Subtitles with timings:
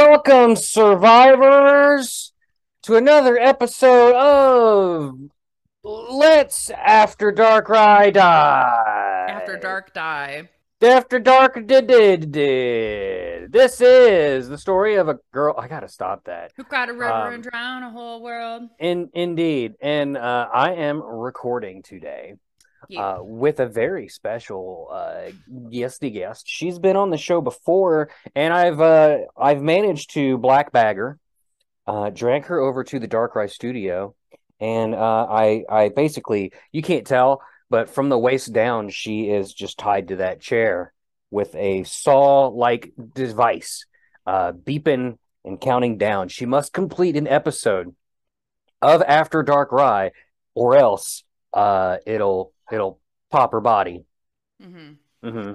[0.00, 2.32] Welcome, survivors,
[2.84, 5.18] to another episode of
[5.82, 9.26] Let's After Darkrai Die.
[9.28, 10.48] After Dark Die.
[10.80, 13.50] After Dark did did did.
[13.50, 15.56] This is the story of a girl.
[15.58, 16.52] I gotta stop that.
[16.56, 18.68] Who got a river Um, and drown a whole world?
[18.78, 22.34] In indeed, and uh, I am recording today
[22.96, 25.30] Uh, with a very special uh,
[25.70, 26.44] guesty guest.
[26.48, 31.18] She's been on the show before, and I've uh, I've managed to black bag her,
[31.86, 34.14] uh, drag her over to the Darkrai's studio,
[34.58, 39.52] and uh, I I basically you can't tell, but from the waist down, she is
[39.52, 40.94] just tied to that chair
[41.30, 43.84] with a saw-like device,
[44.26, 46.28] uh, beeping and counting down.
[46.28, 47.94] She must complete an episode
[48.80, 50.12] of After Darkrai,
[50.54, 54.04] or else uh, it'll it'll pop her body.
[54.62, 55.28] Mm-hmm.
[55.28, 55.54] Mm-hmm.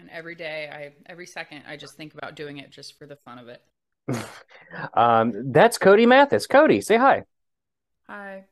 [0.00, 3.16] And every day, I every second, I just think about doing it just for the
[3.16, 3.62] fun of it.
[4.94, 6.46] um, that's Codey Mathis.
[6.46, 7.24] Codey, say hi.
[8.06, 8.44] Hi.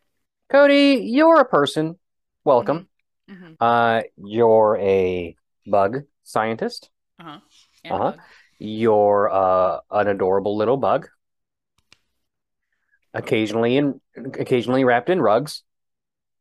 [0.53, 1.99] Codey, you're a person.
[2.45, 2.89] Welcome.
[3.29, 6.91] hmm Uh, you're a bug scientist.
[7.19, 7.39] Uh huh.
[7.85, 8.13] And Uh-huh.
[8.61, 11.09] You're uh, an adorable little bug.
[13.15, 15.63] Occasionally in occasionally wrapped in rugs.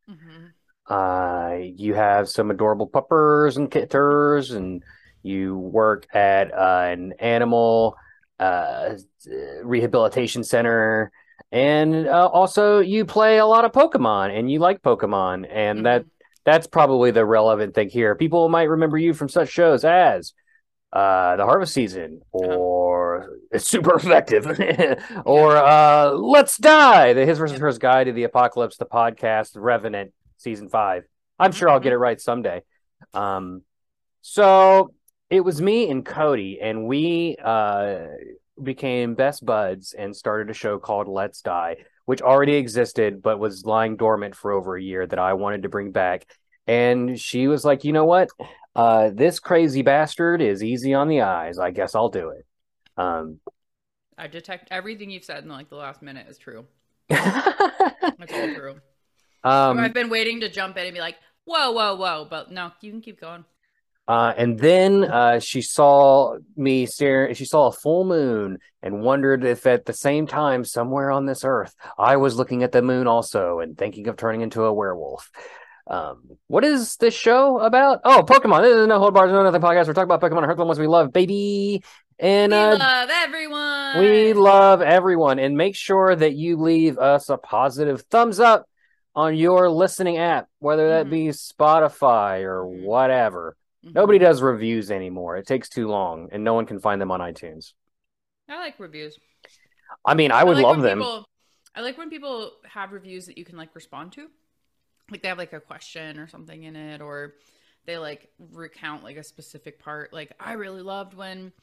[0.10, 0.47] Mhm.
[0.88, 4.84] Uh, you have some adorable puppers and kitters, and
[5.24, 7.96] you work at uh, an animal
[8.40, 8.94] uh,
[9.64, 11.12] rehabilitation center,
[11.52, 16.04] and uh, also you play a lot of Pokemon, and you like Pokemon, and that
[16.04, 16.10] Mhm.
[16.46, 18.16] that's probably the relevant thing here.
[18.16, 20.34] People might remember you from such shows as
[20.94, 24.46] uh, the Harvest Season, or it's super effective,
[25.26, 30.14] or uh, Let's Die, the His versus Hers Guide to the Apocalypse, the podcast, Revenant,
[30.38, 31.04] season five.
[31.40, 32.64] I'm sure I'll get it right someday.
[33.14, 33.62] Um,
[34.22, 34.94] so
[35.30, 38.08] it was me and Codey, and we uh,
[38.62, 43.66] became best buds and started a show called Let's Die, which already existed but was
[43.66, 46.26] lying dormant for over a year that I wanted to bring back.
[46.66, 48.30] And she was like, you know what?
[48.76, 51.60] Uh, this crazy bastard is easy on the eyes.
[51.60, 52.46] I guess I'll do it.
[52.98, 53.40] Um,
[54.18, 56.66] I detect everything you've said in like the last minute is true.
[58.20, 58.82] It's all true.
[59.50, 61.16] I've been waiting to jump in and be like,
[61.46, 62.28] whoa, whoa, whoa.
[62.30, 63.46] But no, you can keep going.
[64.08, 67.34] Uh, and then uh, she saw me stare.
[67.36, 71.44] She saw a full moon and wondered if, at the same time, somewhere on this
[71.44, 75.30] earth, I was looking at the moon also and thinking of turning into a werewolf.
[75.88, 78.02] Um, what is this show about?
[78.06, 78.62] Oh, Pokemon.
[78.62, 79.88] This is no hold bars, no nothing podcast.
[79.88, 80.46] We're talking about Pokemon.
[80.46, 81.84] Heart the ones we love, baby.
[82.20, 84.00] And we uh, love everyone.
[84.00, 85.40] we love everyone.
[85.40, 88.68] And make sure that you leave us a positive thumbs up
[89.18, 91.10] on your listening app, whether that Mhm.
[91.10, 92.84] be Spotify or Mhm.
[92.84, 93.58] whatever.
[93.84, 93.96] Mhm.
[93.96, 95.38] Nobody does reviews anymore.
[95.38, 97.74] It takes too long, and no one can find them on iTunes.
[98.48, 99.18] I like reviews.
[100.06, 101.00] I mean, I would like love them.
[101.00, 101.26] People,
[101.74, 104.30] I like when people have reviews that you can like respond to.
[105.10, 107.38] Like they have like a question or something in it, or
[107.86, 110.14] they like recount like a specific part.
[110.14, 111.54] Like I really loved when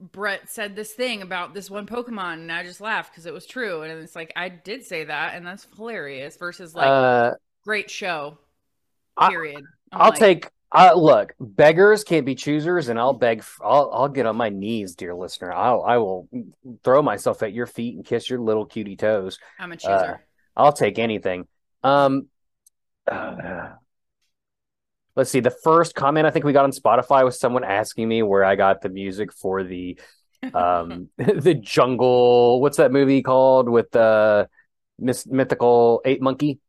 [0.00, 3.46] Bret said this thing about this one Pokemon, and I just laughed because it was
[3.46, 3.82] true.
[3.82, 6.36] And it's like I did say that, and that's hilarious.
[6.36, 8.38] Versus like uh, great show.
[9.16, 9.64] I- Period.
[9.92, 10.50] I'm I'll like, take.
[10.70, 13.38] Uh, look, beggars can't be choosers, and I'll beg.
[13.38, 15.50] f- I'll I'll get on my knees, dear listener.
[15.50, 16.28] I'll I will
[16.84, 19.38] throw myself at your feet and kiss your little cutie toes.
[19.58, 20.20] I'm a chooser.
[20.54, 21.46] I'll take anything.
[21.82, 22.26] Um,
[23.10, 23.70] uh,
[25.18, 25.40] let's see.
[25.40, 28.56] The first comment I think we got on Spotify was someone asking me where I
[28.56, 29.98] got the music for the
[30.54, 32.60] um the jungle.
[32.62, 34.48] What's that movie called with the
[34.98, 36.60] mis- mythical ape monkey?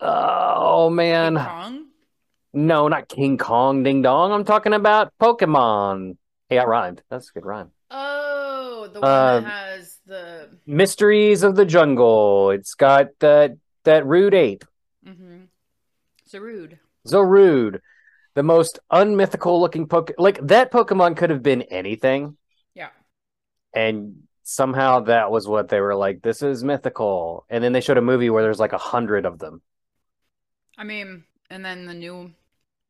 [0.00, 1.86] Oh man, Kong.
[2.52, 4.32] no, not King Kong, Ding Dong.
[4.32, 6.16] I'm talking about Pokemon.
[6.48, 7.02] Hey, I rhymed.
[7.08, 7.70] That's a good rhyme.
[7.90, 10.48] Oh, the one Um, that has the.
[10.66, 12.50] Mysteries of the Jungle.
[12.50, 13.52] It's got that
[13.84, 14.64] that rude ape.
[15.06, 15.44] Mm-hmm.
[16.26, 16.78] So rude.
[17.06, 17.80] Zarude,
[18.34, 22.36] the most unmythical looking Poke like that Pokemon could have been anything.
[22.74, 22.90] Yeah.
[23.74, 27.44] And somehow that was what they were like, this is mythical.
[27.48, 29.62] And then they showed a movie where there's like a hundred of them.
[30.78, 32.32] I mean, and then the new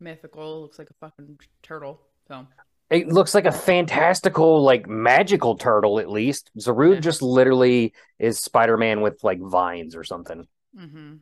[0.01, 2.01] mythical looks like a fucking turtle.
[2.29, 2.47] So
[2.91, 6.51] It looks like a fantastical, like magical turtle, at least.
[6.59, 7.01] Zarude Yeah.
[7.01, 10.47] just literally is Spider Man with like vines or something.
[10.79, 11.15] Mm-hmm.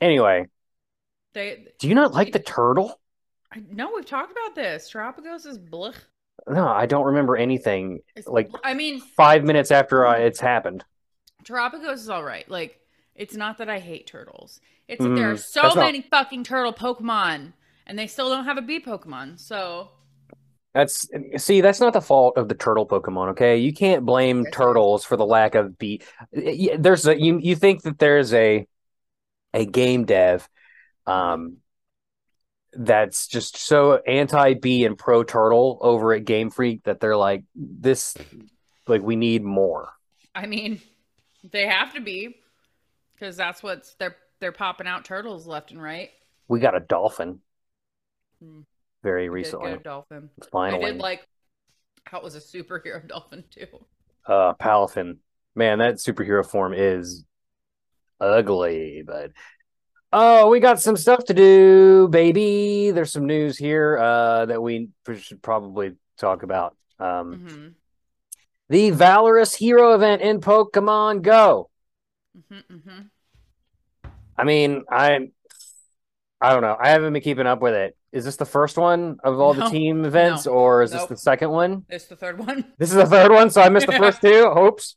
[0.00, 0.46] Anyway,
[1.34, 1.64] they.
[1.78, 2.98] do you not like the turtle?
[3.52, 4.90] I know we've talked about this.
[4.90, 5.94] Terapagos is blech.
[6.48, 10.84] No, I don't remember anything It's, like I mean, five minutes after I, it's happened.
[11.44, 12.48] Terapagos is all right.
[12.50, 12.80] Like,
[13.14, 14.60] it's not that I hate turtles.
[14.88, 17.52] It's that there are Mm, so that's not- many fucking turtle Pokemon,
[17.86, 19.38] and they still don't have a bee Pokemon.
[19.38, 19.90] So
[20.74, 21.06] That's
[21.36, 23.28] see, that's not the fault of the turtle Pokemon.
[23.32, 24.52] Okay, you can't blame is.
[24.52, 25.76] turtles for the lack of.
[25.80, 25.98] Y-
[26.78, 28.66] There's a you you think that there's a
[29.54, 30.48] a game dev,
[31.06, 31.58] um,
[32.74, 37.44] that's just so anti bee and pro turtle over at Game Freak that they're like
[37.54, 38.16] this,
[38.86, 39.90] like we need more.
[40.34, 40.80] I mean,
[41.50, 42.36] they have to be
[43.14, 46.10] because that's what's they're they're popping out turtles left and right.
[46.48, 47.40] We got a dolphin
[48.42, 48.60] Hmm.
[49.02, 49.76] very did recently.
[49.84, 50.30] dolphin.
[50.54, 51.26] I did like
[52.04, 53.66] how it was a superhero dolphin too.
[54.26, 55.18] uh, Palafin.
[55.54, 57.24] Man, that superhero form is
[58.20, 59.30] ugly, but
[60.12, 62.90] oh, we got some stuff to do, baby.
[62.90, 64.88] There's some news here uh, that we
[65.18, 66.76] should probably talk about.
[66.98, 67.68] Um, hmm
[68.68, 71.70] The Valorous Hero event in Pokemon Go.
[72.48, 73.00] hmm hmm
[74.36, 75.28] I mean, I
[76.40, 76.76] I don't know.
[76.80, 77.96] I haven't been keeping up with it.
[78.12, 80.52] Is this the first one of all the team events, No.
[80.52, 81.84] or is this the second one?
[81.88, 82.64] It's the third one.
[82.78, 84.52] This is the third one, so I missed the first two.
[84.58, 84.96] Oops.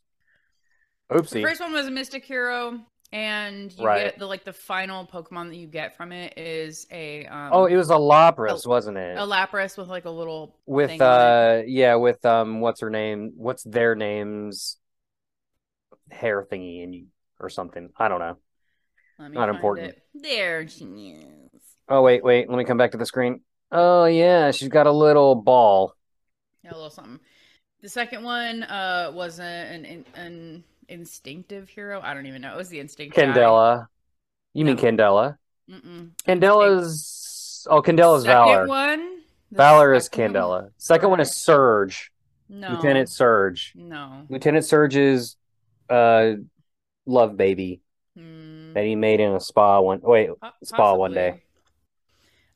[1.12, 1.30] Oopsie.
[1.30, 2.80] The first one was a Mystic Hero,
[3.12, 3.88] and you Right.
[3.88, 7.66] get the like the final Pokemon that you get from it is a um, Oh,
[7.66, 9.18] it was a Lapras, wasn't it?
[9.18, 11.36] a Lapras with like a little with thing on it.
[11.36, 14.78] uh yeah with um what's her name what's their names
[16.10, 17.06] hair thingy and you
[17.40, 18.36] or something i don't know
[19.34, 19.92] not important.
[19.92, 20.02] it.
[20.14, 21.60] There she is.
[21.88, 23.40] oh wait wait let me come back to the screen
[23.72, 25.94] oh yeah she's got a little ball
[26.62, 27.20] Yeah, a little something.
[27.82, 32.00] The second one uh was a, an an an instinctive hero.
[32.02, 32.52] I don't even know.
[32.54, 33.14] It was the instinct.
[33.16, 33.24] guy.
[33.26, 33.86] candela
[34.54, 35.36] you mean candela
[35.70, 36.10] Mm-mm.
[36.26, 39.18] candela's oh candela's Second valor one.
[39.50, 42.10] the valor is second one- candela second one is surge
[42.48, 42.70] No.
[42.70, 44.22] lieutenant surge No.
[44.28, 45.36] lieutenant surge's
[45.90, 46.32] uh
[47.04, 47.80] love baby
[48.16, 48.72] Hmm.
[48.72, 51.42] that he made in a spa one wait Po- spa one day.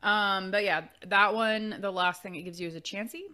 [0.02, 3.24] Um, but yeah, that one, the last thing it gives you is a Chansey.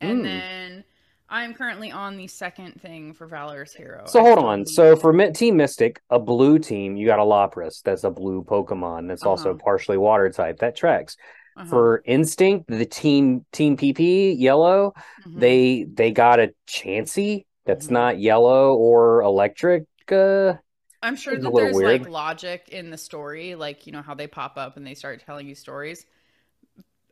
[0.00, 0.22] And Mm.
[0.22, 0.84] then
[1.28, 4.04] I'm currently on the second thing for Valor's Hero.
[4.06, 4.64] So I hold on.
[4.66, 7.82] So for Team Mystic, a blue team, you got a Lapras.
[7.82, 9.08] That's a blue Pokemon.
[9.08, 9.58] That's also Uh-huh.
[9.64, 10.58] partially water type.
[10.58, 11.16] That tracks.
[11.56, 11.66] Uh-huh.
[11.68, 14.92] For Instinct, the team Team PP yellow,
[15.26, 15.40] Mhm.
[15.40, 17.90] they they got a Chansey that's Mhm.
[17.92, 19.84] not yellow or electric.
[20.10, 20.54] Uh,
[21.02, 22.02] I'm sure that there's weird.
[22.02, 25.22] like logic in the story, like you know how they pop up and they start
[25.24, 26.06] telling you stories.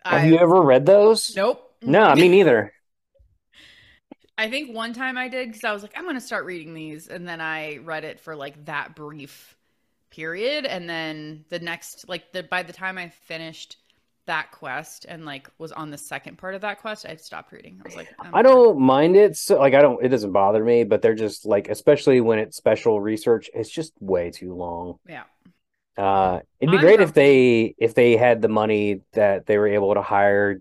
[0.05, 1.35] have you ever read those?
[1.35, 1.73] Nope.
[1.83, 2.73] No, me neither.
[4.37, 6.75] I think one time I did because I was like, I'm going to start reading
[6.75, 7.09] these.
[7.09, 9.57] And then I read it for like that brief
[10.11, 10.67] period.
[10.67, 13.77] And then the next, like, the by the time I finished
[14.27, 17.81] that quest and like was on the second part of that quest, I stopped reading.
[17.85, 19.37] I was like, I'm I don't mind it.
[19.37, 20.05] So like I don't.
[20.05, 20.85] It doesn't bother me.
[20.85, 24.99] But they're just like, especially when it's special research, it's just way too long.
[25.09, 25.25] Yeah.
[25.97, 29.69] Uh, it'd be I'm great if they if they had the money that they were
[29.69, 30.61] able to hire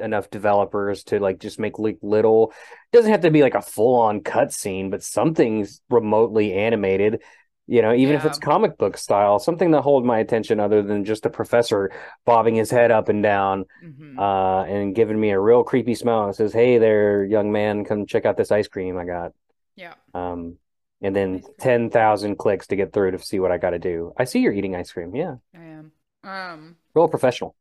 [0.00, 2.52] enough developers to like just make like little.
[2.92, 7.22] It doesn't have to be like a full on cutscene, but something's remotely animated.
[7.68, 11.04] You know, even if it's comic book style, something that hold my attention other than
[11.04, 11.92] just a professor
[12.26, 14.18] bobbing his head up and down Mhm.
[14.18, 18.04] uh, and giving me a real creepy smile and says, "Hey there, young man, come
[18.06, 19.32] check out this ice cream I got."
[19.76, 19.94] yeah.
[20.12, 20.58] Um,
[21.00, 24.12] and then ten thousand clicks to get through to see what I got to do.
[24.18, 25.14] I see you're eating ice cream.
[25.14, 25.92] Yeah, I am.
[26.24, 27.54] Um, real professional.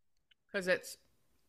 [0.51, 0.97] because it's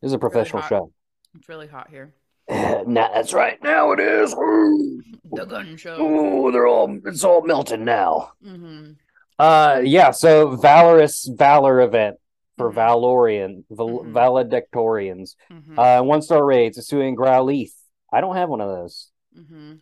[0.03, 0.67] This is a professional hot.
[0.67, 0.91] show.
[1.33, 2.13] it's really hot here.
[2.49, 2.83] nah,
[3.13, 3.57] that's right.
[3.63, 4.31] Now it is.
[4.31, 5.95] The gun show.
[6.01, 8.33] Ooh, they're all it's all melting now.
[8.43, 8.91] hmm
[9.39, 10.11] Uh, yeah.
[10.11, 12.17] So Valorous Valor event
[12.57, 12.75] for Mhm.
[12.75, 14.11] Valorian Val- Mhm.
[14.11, 15.35] valedictorians.
[15.49, 16.77] hmm Uh, one star raids.
[16.77, 17.71] Asui and Growlithe.
[18.11, 19.09] I don't have one of those.
[19.33, 19.75] hmm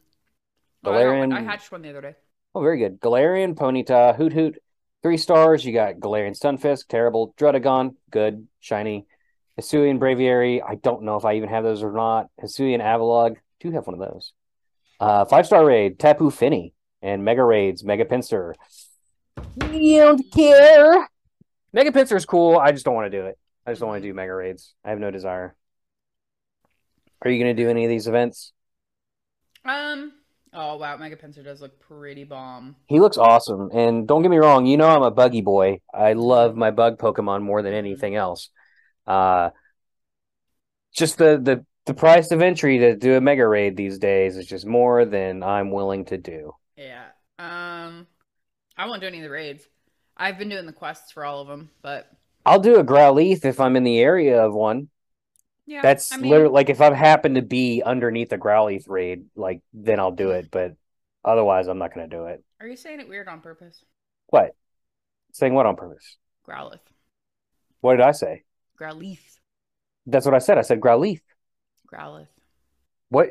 [0.84, 1.22] Oh, I.
[1.36, 2.16] I hatched one the other day.
[2.54, 3.00] Oh, very good.
[3.02, 4.60] Galarian, Ponyta, Hoot Hoot,
[5.02, 5.66] three stars.
[5.66, 7.34] You got Galarian Stunfisk, terrible.
[7.40, 9.08] Druddigon, good, shiny.
[9.60, 12.28] Hisuian Braviary, I don't know if I even have those or not.
[12.42, 14.34] Hisuian Avalugg, do have one of those.
[15.00, 18.54] Uh, five star raid, Tapu Fini, and Mega Raids, Mega Pinsir.
[19.72, 21.08] You don't care.
[21.74, 22.58] Mega Pinsir is cool.
[22.58, 23.38] I just don't want to do it.
[23.66, 24.74] I just don't want to do Mega Raids.
[24.84, 25.56] I have no desire.
[27.22, 28.54] Are you going to do any of these events?
[29.66, 30.14] Um.
[30.54, 32.76] Oh wow, Mega Pinsir does look pretty bomb.
[32.88, 33.70] He looks awesome.
[33.74, 35.80] And don't get me wrong, you know I'm a buggy boy.
[35.94, 38.50] I love my bug Pokemon more than anything else.
[39.08, 39.50] Uh
[40.94, 44.46] just the the the price of entry to do a mega raid these days is
[44.46, 46.54] just more than I'm willing to do.
[46.76, 47.06] Yeah.
[47.40, 48.08] Um.
[48.78, 49.68] I won't do any of the raids.
[50.18, 52.08] I've been doing the quests for all of them, but
[52.46, 54.90] I'll do a Growlithe if I'm in the area of one.
[55.66, 59.26] yeah, That's I mean, literally like if I happen to be underneath a Growlithe raid,
[59.36, 60.74] like then I'll do it, but
[61.24, 62.44] otherwise I'm not going to do it.
[62.60, 63.84] Are you saying it weird on purpose?
[64.28, 64.56] What?
[65.34, 66.18] Saying what on purpose?
[66.48, 66.80] Growlithe,
[67.82, 68.44] What did I say?
[68.82, 69.20] Growlithe,
[70.08, 70.58] That's what I said.
[70.58, 71.22] I said Growlithe.
[71.94, 72.28] Growlithe.
[73.10, 73.30] What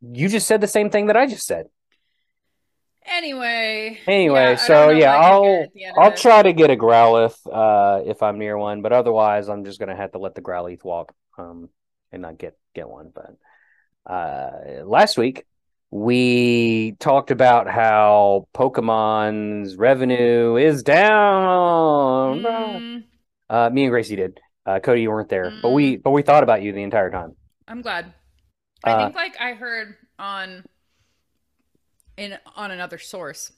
[0.00, 1.66] you just said the same thing that I just said.
[3.04, 3.98] Anyway.
[4.06, 6.52] Anyway, yeah, so yeah, I can get I'll at the end of I'll try to
[6.52, 10.18] get a Growlithe uh if I'm near one, but otherwise I'm just gonna have to
[10.18, 11.68] let the Growlithe walk um
[12.10, 13.12] and not get get one.
[13.14, 13.36] But
[14.10, 15.44] uh last week
[15.90, 22.42] we talked about how Pokemon's revenue is down.
[22.42, 23.04] Mm,
[23.50, 24.40] Uh me and Gracie did.
[24.66, 27.36] Uh Codey, you weren't there, but we but we thought about you the entire time.
[27.68, 28.12] I'm glad.
[28.84, 30.64] I Uh, think like I heard on
[32.16, 33.52] in on another source.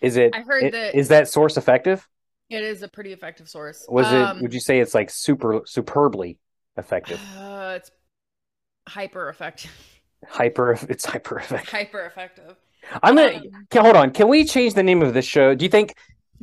[0.00, 2.08] Is it I heard it- that- is that source effective?
[2.50, 3.84] It is a pretty effective source.
[3.88, 6.38] Was Um, it would you say it's like super superbly
[6.76, 7.20] effective?
[7.36, 7.90] Uh, it's
[8.86, 9.70] hyper effective.
[10.28, 11.70] Hyper it's hyper effective.
[11.70, 12.56] hyper effective.
[13.02, 14.10] I'm gonna Um, can, hold on.
[14.12, 15.54] Can we change the name of this show?
[15.54, 15.94] Do you think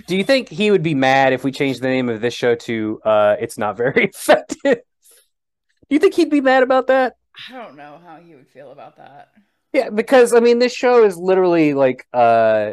[0.08, 2.56] do you think he would be mad if we changed the name of this show
[2.56, 4.80] to uh it's not very effective?
[5.90, 7.16] Do you think he'd be mad about that?
[7.50, 9.30] I don't know how he would feel about that.
[9.74, 12.72] Yeah, because I mean this show is literally like uh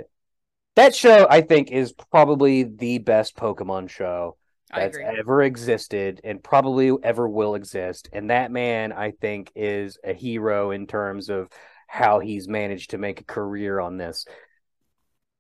[0.77, 4.37] that show I think is probably the best Pokemon show
[4.75, 8.09] that's ever existed and probably ever will exist.
[8.13, 11.49] And that man, I think, is a hero in terms of
[11.87, 14.27] how he's managed to make a career on this.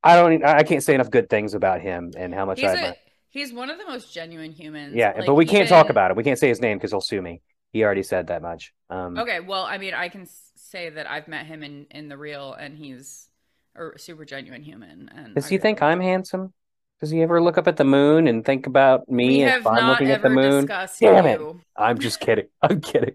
[0.02, 2.75] I don't, I can't say enough good things about him and how much He's I
[2.75, 2.95] a,
[3.31, 4.95] he's one of the most genuine humans.
[4.95, 6.17] Yeah, Like, but we can't talk about it.
[6.17, 7.40] We can't say his name because he'll sue me.
[7.73, 8.73] He already said that much.
[8.88, 10.26] Um, Okay, well, I mean, I can
[10.57, 13.28] say that I've met him in in the real, and he's
[13.76, 15.11] a super genuine human.
[15.14, 16.52] And Does I he really think I'm handsome?
[17.00, 19.61] Does he ever look up at the moon and think about me We and have
[19.61, 20.67] if I'm not looking at the moon?
[20.67, 21.38] Damn it.
[21.38, 21.61] you.
[21.76, 22.47] I'm just kidding.
[22.62, 23.14] I'm kidding.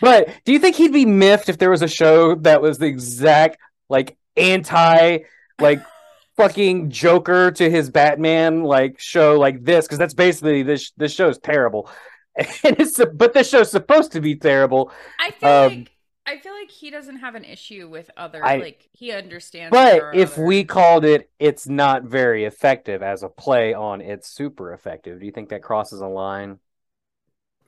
[0.00, 2.86] But do you think he'd be miffed if there was a show that was the
[2.86, 3.58] exact
[3.90, 5.18] like anti
[5.60, 5.82] like
[6.36, 9.86] fucking Joker to his Batman like show like this?
[9.86, 10.92] Because that's basically this.
[10.96, 11.90] This show is terrible,
[12.36, 14.90] and it's but this show's supposed to be terrible.
[15.18, 15.92] I feel Um, like
[16.26, 18.44] I feel like he doesn't have an issue with other.
[18.44, 19.72] I- like he understands.
[19.72, 24.28] But if other- we called it, it's not very effective as a play on it's
[24.28, 25.18] super effective.
[25.20, 26.58] Do you think that crosses a line?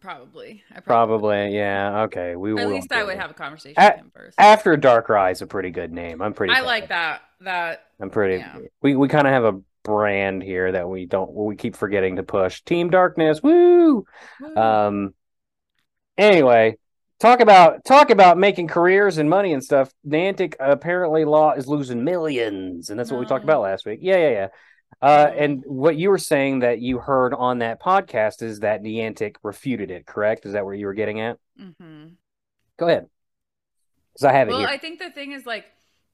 [0.01, 2.03] probably, I Probably, yeah.
[2.03, 2.61] Okay, we.
[2.61, 4.35] At least I would have a conversation A- with him first.
[4.41, 6.21] After Darkrai is a pretty good name.
[6.21, 6.53] I'm pretty.
[6.55, 7.23] I like that.
[7.45, 8.39] That I'm pretty.
[8.39, 8.59] Yeah.
[8.83, 11.33] We we kind of have a brand here that we don't.
[11.33, 12.61] We keep forgetting to push.
[12.63, 13.43] Team Darkness.
[13.43, 14.05] Woo.
[14.41, 14.57] woo.
[14.57, 15.15] Um.
[16.17, 16.77] Anyway,
[17.19, 19.93] talk about talk about making careers and money and stuff.
[20.07, 23.99] Niantic apparently law is losing millions, and that's what we talked about last week.
[24.03, 24.49] Yeah, yeah, yeah.
[25.01, 29.37] Uh, and what you were saying that you heard on that podcast is that Niantic
[29.43, 30.07] refuted it.
[30.07, 30.47] Correct?
[30.47, 31.39] Is that where you were getting at?
[31.61, 32.09] Mm-hmm.
[32.77, 33.09] Go ahead,
[34.13, 34.67] because I have it Well.
[34.67, 35.65] I think the thing is like.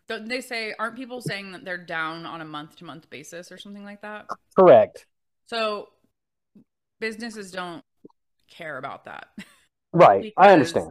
[0.08, 3.52] Don't they say aren't people saying that they're down on a month to month basis
[3.52, 4.26] or something like that?
[4.56, 5.06] Correct.
[5.46, 5.88] So
[7.00, 7.84] businesses don't
[8.50, 9.28] care about that.
[9.90, 10.34] Right.
[10.36, 10.90] I understand.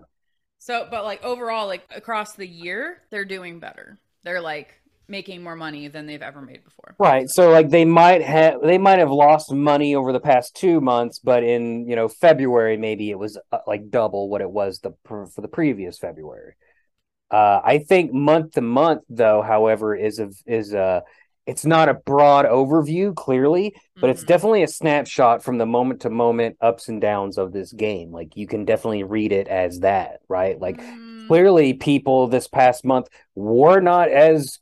[0.58, 4.00] So, but like overall, like across the year, they're doing better.
[4.24, 4.74] They're like
[5.08, 6.96] making more money than they've ever made before.
[6.98, 7.30] Right.
[7.30, 11.20] So like they might have they might have lost money over the past 2 months,
[11.20, 14.94] but in, you know, February maybe it was uh, like double what it was the
[15.06, 16.56] for the previous February.
[17.32, 21.04] Uh I think month to month though, however, is a is a
[21.46, 24.24] it's not a broad overview clearly, but it's Mhm.
[24.24, 28.12] definitely a snapshot from the moment to moment ups and downs of this game.
[28.12, 30.60] Like you can definitely read it as that, right?
[30.60, 34.60] Like Mm, clearly people this past month were not as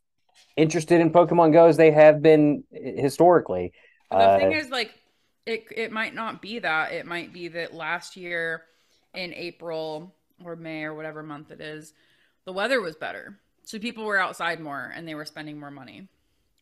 [0.57, 3.73] interested in Pokemon Go as they have been eh, historically.
[4.09, 4.93] but the Uh, thing is, like,
[5.45, 6.91] it it might not be that.
[6.93, 8.63] It might be that last year
[9.13, 11.93] in April or May or whatever month it is,
[12.45, 16.07] the weather was better, so people were outside more and they were spending more money,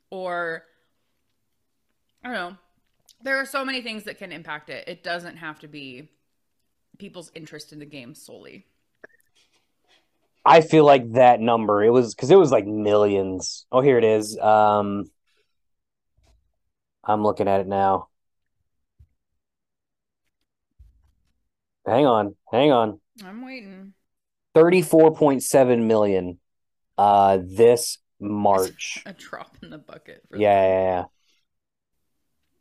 [0.10, 0.64] or
[2.24, 2.58] I don't know.
[3.22, 4.88] There are so many things that can impact it.
[4.88, 6.10] It doesn't have to be
[6.98, 8.66] people's interest in the game solely.
[10.46, 13.66] I feel like that number it was because it was like millions.
[13.72, 14.38] Oh, here it is.
[14.38, 15.10] Um,
[17.04, 18.08] I'm looking at it now.
[21.86, 23.00] Hang on, hang on.
[23.26, 23.94] I'm waiting.
[24.56, 26.40] 34.7 million
[26.98, 29.04] uh this March.
[29.06, 30.24] A drop in the bucket.
[30.30, 31.04] For Yeah, yeah, yeah.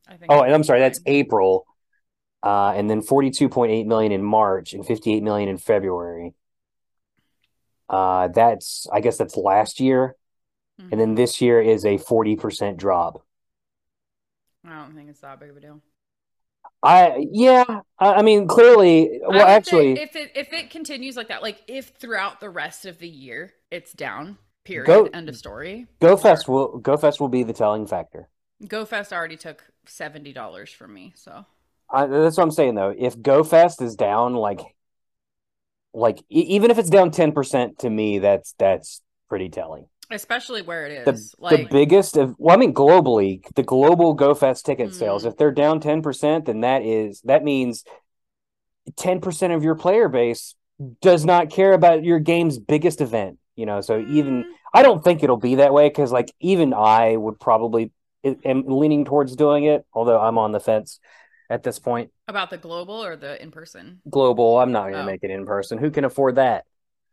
[0.09, 0.33] I think.
[0.33, 1.01] Oh, and I'm sorry, that's.
[1.07, 1.67] April.
[2.43, 6.35] Uh, and then 42.8 million in March and 58 million in February.
[7.89, 10.17] Uh, that's I guess that's last year.
[10.91, 11.17] And then Mhm.
[11.17, 13.25] this year is a 40% drop.
[14.65, 15.81] I don't think it's that big of a deal.
[16.83, 21.62] I yeah, I, mean clearly well actually if it if it continues like that, like
[21.69, 25.87] if throughout the rest of the year it's down, period, Go- end of story.
[26.01, 28.29] GoFest will GoFest will be the telling factor.
[28.65, 31.47] GoFest already took seventy dollars from me, so
[31.89, 32.95] I, that's what I'm saying though.
[32.97, 34.61] If GoFest is down like
[35.95, 39.87] like e- even if it's down 10% to me that's that's pretty telling.
[40.12, 41.04] Especially where it is.
[41.04, 41.35] The, is.
[41.59, 45.28] the biggest of well I mean globally, the global GoFest ticket sales, Mm.
[45.28, 47.85] if they're down 10%, then that is that means
[48.97, 50.54] 10% of your player base
[51.00, 53.81] does not care about your game's biggest event, you know.
[53.81, 57.38] So even Mm, I don't think it'll be that way because, like, even I would
[57.38, 57.92] probably
[58.25, 60.99] am leaning towards doing it, although I'm on the fence
[61.50, 62.11] at this point.
[62.28, 64.00] about the global or the in person.
[64.09, 65.07] Global, I'm not going to Oh.
[65.07, 65.76] make it in person.
[65.78, 66.64] Who can afford that?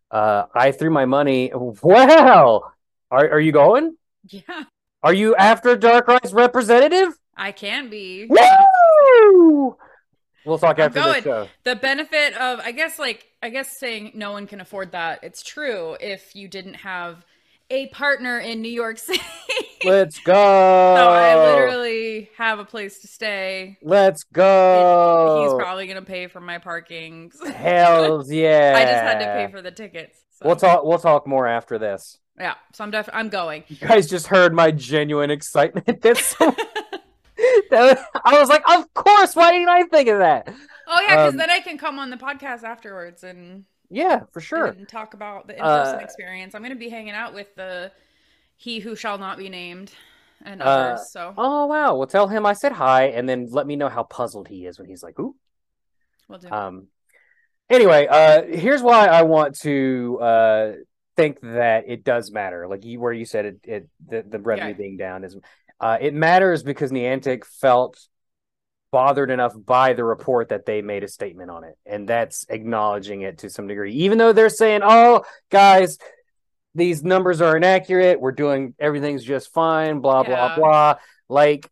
[0.10, 1.52] Uh, I threw my money.
[1.84, 2.72] Wow,
[3.12, 3.96] are are you going?
[4.28, 4.64] Yeah,
[5.02, 7.14] Are you after Darkrai's representative?
[7.36, 8.28] I can be.
[8.30, 9.78] Woo!
[10.46, 11.48] We'll talk after this show.
[11.64, 15.42] The benefit of, I guess, like, I guess saying no one can afford that, it's
[15.44, 17.26] true if you didn't have
[17.70, 19.22] a partner in New York City.
[19.86, 20.34] Let's go.
[20.34, 23.78] so I literally have a place to stay.
[23.82, 25.44] Let's go.
[25.44, 27.32] He's probably going to pay for my parking.
[27.56, 28.74] Hells yeah.
[28.76, 30.20] I just had to pay for the tickets.
[30.32, 30.48] So.
[30.48, 30.84] We'll talk.
[30.84, 32.18] We'll talk more after this.
[32.40, 33.64] Yeah, so I'm def- I'm going.
[33.68, 36.02] You guys just heard my genuine excitement.
[36.02, 36.56] That's so.
[37.72, 39.36] that- I was like, of course.
[39.36, 40.48] Why didn't I think of that?
[40.88, 44.42] Oh yeah, because Um, then I can come on the podcast afterwards and Yeah, for
[44.42, 44.66] sure.
[44.68, 46.56] and talk about the in-person Uh, experience.
[46.56, 47.92] I'm going to be hanging out with the
[48.58, 49.92] he who shall not be named
[50.44, 51.12] and Uh, others.
[51.12, 51.96] so Oh wow.
[51.96, 54.80] Well, tell him I said hi, and then let me know how puzzled he is
[54.80, 55.36] when he's like, "Ooh."
[56.28, 56.50] we'll do.
[56.50, 56.88] Um.
[57.70, 60.72] Anyway, uh, here's why I want to uh
[61.20, 62.68] think that it does matter.
[62.68, 64.78] Like you, where you said it, it the, the revenue Yeah.
[64.78, 65.36] being down is,
[65.80, 67.98] uh, it matters because Niantic felt
[68.92, 73.22] bothered enough by the report that they made a statement on it, and that's acknowledging
[73.22, 75.98] it to some degree, even though they're saying, "Oh, guys."
[76.76, 78.22] These numbers are inaccurate.
[78.22, 80.02] We're doing everything's just fine.
[80.02, 80.96] Blah blah blah.
[81.28, 81.68] Like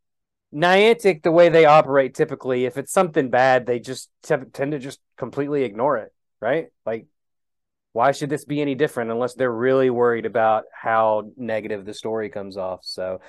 [0.51, 4.79] Niantic, the way they operate typically, if it's something bad, they just t- tend to
[4.79, 6.67] just completely ignore it, right?
[6.83, 7.05] Like,
[7.97, 12.29] why should this be any different unless they're really worried about how negative the story
[12.29, 12.81] comes off?
[12.83, 13.21] So,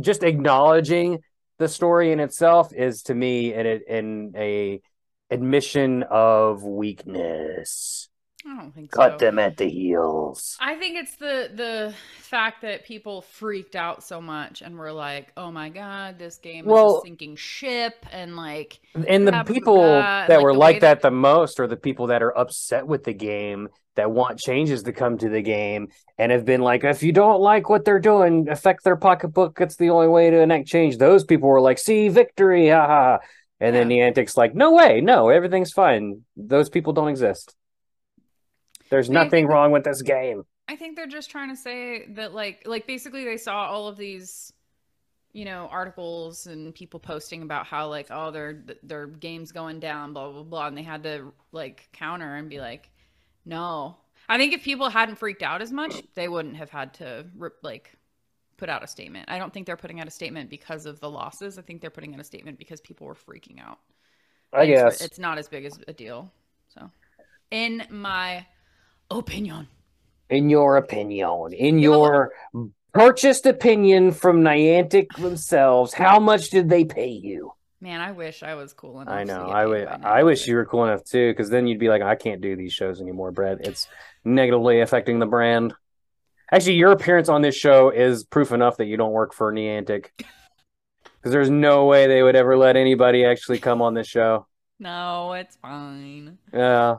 [0.00, 1.20] just acknowledging
[1.60, 4.80] the story in itself is to me an in a
[5.30, 8.09] admission of weakness.
[8.46, 9.26] I don't think Cut so.
[9.26, 10.56] them at the heels.
[10.58, 15.32] I think it's the the fact that people freaked out so much and were like,
[15.36, 19.54] "Oh my god, this game is a sinking ship," and like, And the blah, blah,
[19.54, 22.22] people blah, that like, were the like way that the most are the people that
[22.22, 26.44] are upset with the game, that want changes to come to the game, and have
[26.44, 29.60] been like, if you don't like what they're doing, affect their pocketbook.
[29.60, 30.96] It's the only way to enact change.
[30.98, 33.18] Those people were like, see, victory, ha ha.
[33.60, 36.22] And then Niantic's like, no way, no, everything's fine.
[36.36, 37.54] Those people don't exist.
[38.90, 40.44] There's think nothing wrong with this game.
[40.68, 43.96] I think they're just trying to say that like like basically they saw all of
[43.96, 44.52] these
[45.32, 50.12] you know articles and people posting about how like oh their their game's going down
[50.12, 52.90] blah blah blah and they had to like counter and be like
[53.44, 53.96] no.
[54.28, 57.54] I think if people hadn't freaked out as much, they wouldn't have had to rip,
[57.62, 57.92] like
[58.58, 59.28] put out a statement.
[59.28, 61.58] I don't think they're putting out a statement because of the losses.
[61.58, 63.78] I think they're putting out a statement because people were freaking out.
[64.52, 65.00] I it's- guess.
[65.04, 66.30] it's not as big as a deal.
[66.68, 66.90] So,
[67.50, 68.46] in my
[69.10, 69.68] opinion.
[70.28, 72.32] in your opinion, in your
[72.92, 77.52] purchased opinion from Niantic themselves, how much did they pay you?
[77.80, 79.14] Man, I wish I was cool enough.
[79.14, 79.46] I to know.
[79.46, 79.86] get I paid would.
[79.86, 82.14] by now, I wish you were cool enough too, because then you'd be like, I
[82.14, 83.66] can't do these shows anymore, Bret.
[83.66, 83.88] It's
[84.24, 85.72] negatively affecting the brand.
[86.52, 90.06] Actually, your appearance on this show is proof enough that you don't work for Niantic.
[91.22, 94.46] Because there's no way they would ever let anybody actually come on this show.
[94.78, 96.38] No, it's fine.
[96.50, 96.96] Yeah.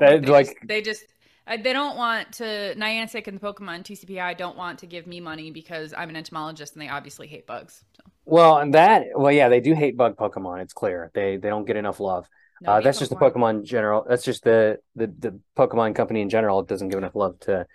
[0.00, 1.04] That They like just, they just
[1.46, 5.20] uh, they don't want to Niantic and the Pokemon TCPI don't want to give me
[5.20, 7.84] money because I'm an entomologist and they obviously hate bugs.
[7.96, 10.62] So well, and that well, yeah, they do hate bug Pokemon.
[10.62, 12.28] It's clear they they don't get enough love.
[12.66, 14.04] Uh, nobody that's just the Pokemon general.
[14.08, 16.60] That's just the, the the Pokemon company in general.
[16.60, 17.66] It doesn't give enough love to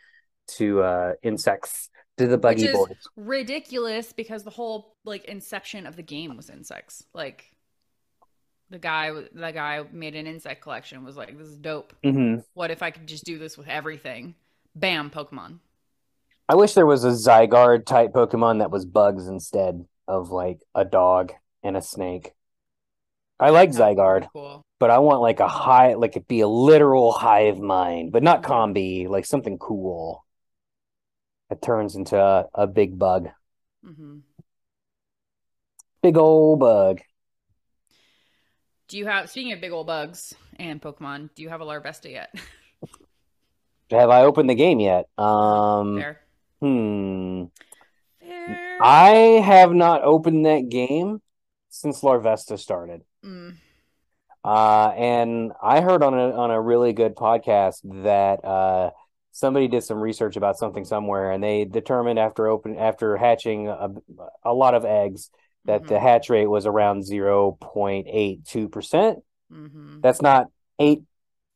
[0.57, 3.09] to uh, insects, to the buggy Which is boys.
[3.15, 7.03] ridiculous because the whole like inception of the game was insects.
[7.13, 7.54] Like
[8.75, 11.93] the guy the guy made an insect collection was like this is dope.
[12.03, 14.35] hmm What if I could just do this with everything?
[14.75, 15.59] Bam, Pokemon.
[16.49, 20.83] I wish there was a Zygarde type Pokemon that was bugs instead of like a
[20.83, 21.31] dog
[21.63, 22.33] and a snake.
[23.39, 24.61] I like That would be Zygarde, Cool.
[24.77, 28.43] but I want like a high, like it be a literal hive mind, but not
[28.43, 30.25] combee, like something cool.
[31.49, 33.29] It turns into a, a big bug,
[33.85, 34.17] mm-hmm.
[36.01, 37.01] big old bug.
[38.87, 41.29] Do you have speaking of big old bugs and Pokemon?
[41.35, 42.33] Do you have a Larvesta yet?
[43.89, 45.07] Have I opened the game yet?
[45.17, 46.21] Um, Fair.
[46.61, 47.43] hmm.
[48.19, 48.77] Fair.
[48.81, 49.09] I
[49.43, 51.21] have not opened that game
[51.69, 53.01] since Larvesta started.
[53.23, 53.55] Mm.
[54.43, 58.91] Uh, and I heard on a on a really good podcast that uh,
[59.31, 63.89] somebody did some research about something somewhere, and they determined after open after hatching a,
[64.43, 65.31] a lot of eggs
[65.65, 66.01] that the Mhm.
[66.01, 69.19] hatch rate was around zero point eight two percent.
[69.51, 70.01] Mhm.
[70.01, 70.47] That's not
[70.79, 71.03] eight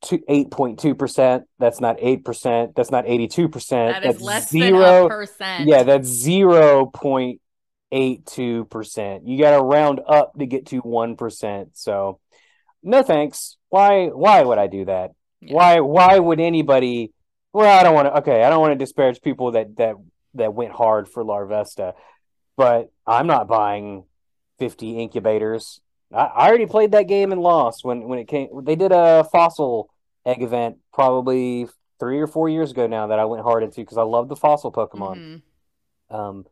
[0.04, 1.46] to eight point two percent.
[1.60, 2.76] That's not eight percent.
[2.76, 3.94] That's not eighty two percent.
[3.94, 4.80] That is That's less zero.
[4.80, 5.68] than a percent.
[5.68, 7.42] Yeah, that's zero point
[7.92, 9.28] eight two percent.
[9.28, 11.72] You got to round up to get to one percent.
[11.78, 12.20] So,
[12.84, 13.58] no thanks.
[13.70, 14.08] Why?
[14.08, 15.12] Why would I do that?
[15.42, 15.54] Yeah.
[15.54, 15.80] Why?
[15.82, 17.12] Why would anybody?
[17.52, 18.18] Well, I don't want to.
[18.20, 19.96] Okay, I don't want to disparage people that that
[20.36, 21.94] that went hard for Larvesta,
[22.56, 24.06] but I'm not buying
[24.60, 25.82] fifty incubators.
[26.14, 28.48] I, I already played that game and lost when when it came.
[28.64, 29.90] They did a fossil
[30.26, 31.68] egg event probably
[32.00, 34.36] three or four years ago now that I went hard into because I love the
[34.36, 35.42] fossil Pokemon.
[36.12, 36.16] Mhm.
[36.16, 36.46] Um,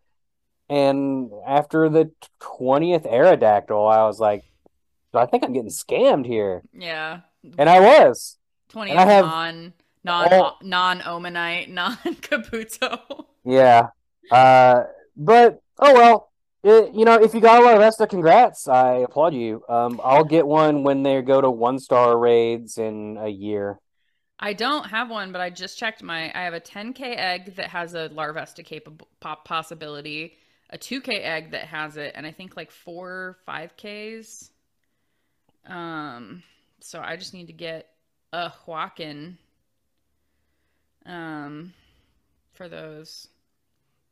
[0.70, 4.43] and after the twentieth Aerodactyl, I was like,
[5.13, 7.22] I think I'm getting scammed here, Yeah.
[7.58, 8.38] and I was.
[8.70, 13.26] Twenty and I have non non all- non omanyte non kabuto.
[13.46, 13.88] Yeah.
[14.30, 14.84] Uh,
[15.15, 16.32] but oh well.
[16.67, 18.67] It, you know, if you got a Larvesta, congrats.
[18.67, 19.63] I applaud you.
[19.69, 23.80] Um, I'll get one when they go to one star raids in a year.
[24.38, 26.30] I don't have one, but I just checked my.
[26.36, 30.36] I have a 10k egg that has a Larvesta capable pop possibility,
[30.69, 34.49] a 2k egg that has it, and I think like four 5ks.
[35.67, 36.43] Um,
[36.82, 37.88] so I just need to get
[38.34, 39.38] a Hwakin.
[41.06, 41.73] Um,
[42.51, 43.30] for those.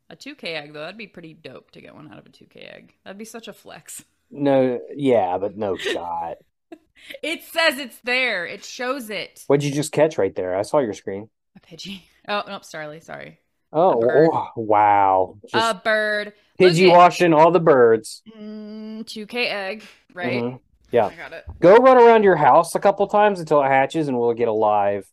[0.08, 2.56] A 2k egg though, that'd be pretty dope to get one out of a 2k
[2.56, 2.94] egg.
[3.04, 4.04] That'd be such a flex.
[4.30, 6.38] No, yeah, but no shot.
[7.22, 8.46] It says it's there.
[8.46, 9.44] It shows it.
[9.46, 10.56] What'd you just catch right there?
[10.56, 11.28] I saw your screen.
[11.56, 12.02] A Pidgey.
[12.28, 13.00] Oh nope, Starly.
[13.04, 13.38] Sorry.
[13.72, 15.38] Oh, oh, wow.
[15.46, 16.32] Just a bird.
[16.58, 18.22] Pidgey washing all the birds.
[18.36, 20.42] Mm, 2K egg, right?
[20.42, 20.60] Mhm.
[20.90, 21.06] Yeah.
[21.06, 21.44] I got it.
[21.60, 25.06] Go run around your house a couple times until it hatches and we'll get alive.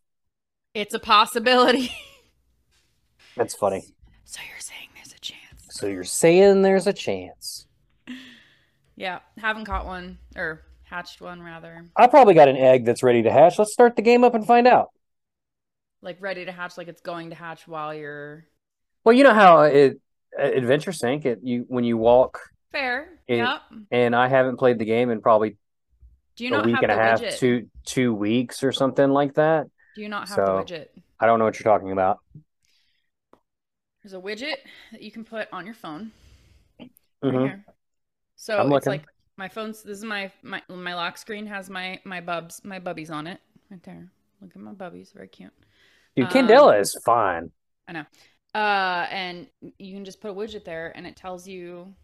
[0.73, 1.91] It's a possibility.
[3.35, 3.83] That's funny.
[4.25, 4.82] So you're saying there's a chance?
[5.83, 7.67] So you're saying there's a chance.
[8.95, 11.89] Yeah, haven't caught one or hatched one rather.
[11.97, 13.59] I probably got an egg that's ready to hatch.
[13.59, 14.91] Let's start the game up and find out.
[16.01, 18.45] Like ready to hatch, like it's going to hatch while you're
[19.03, 19.99] Well, you know how it
[20.39, 22.39] uh, Adventure Sync it you when you walk
[22.71, 23.19] fair.
[23.27, 23.59] It- yep.
[23.91, 25.57] and I haven't played the game in probably
[26.37, 27.37] Do you a not week have and a the half, widget?
[27.39, 29.67] two two weeks or something like that.
[29.97, 30.87] Do you not have so- the widget?
[31.19, 32.19] I don't know what you're talking about.
[34.03, 34.57] There's a widget
[34.91, 36.11] that you can put on your phone.
[36.79, 36.91] right
[37.23, 37.45] Mhm.
[37.47, 37.65] here.
[38.35, 38.91] So I'm it's looking.
[38.91, 39.05] like
[39.37, 39.81] my phone's.
[39.83, 43.39] This is my my my lock screen has my my bubs my bubbies on it
[43.71, 44.11] right there.
[44.41, 45.53] Look at my bubbies, very cute.
[46.15, 47.51] Dude, Um, Candela is fine.
[47.87, 48.05] I know.
[48.53, 49.47] Uh, and
[49.79, 51.95] you can just put a widget there, and it tells you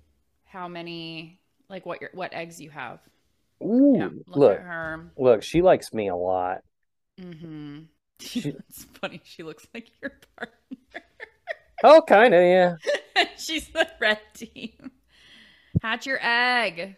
[0.46, 3.02] how many like what your what eggs you have.
[3.62, 5.12] Ooh, Yeah, look, look, at her.
[5.18, 6.64] look, she likes me a lot.
[7.20, 7.82] Mm-hmm.
[8.22, 9.22] She- it's funny.
[9.26, 11.04] She looks like your partner.
[11.84, 12.76] Oh, kind of, yeah.
[13.38, 14.92] She's the red team.
[15.82, 16.96] Hatch your egg.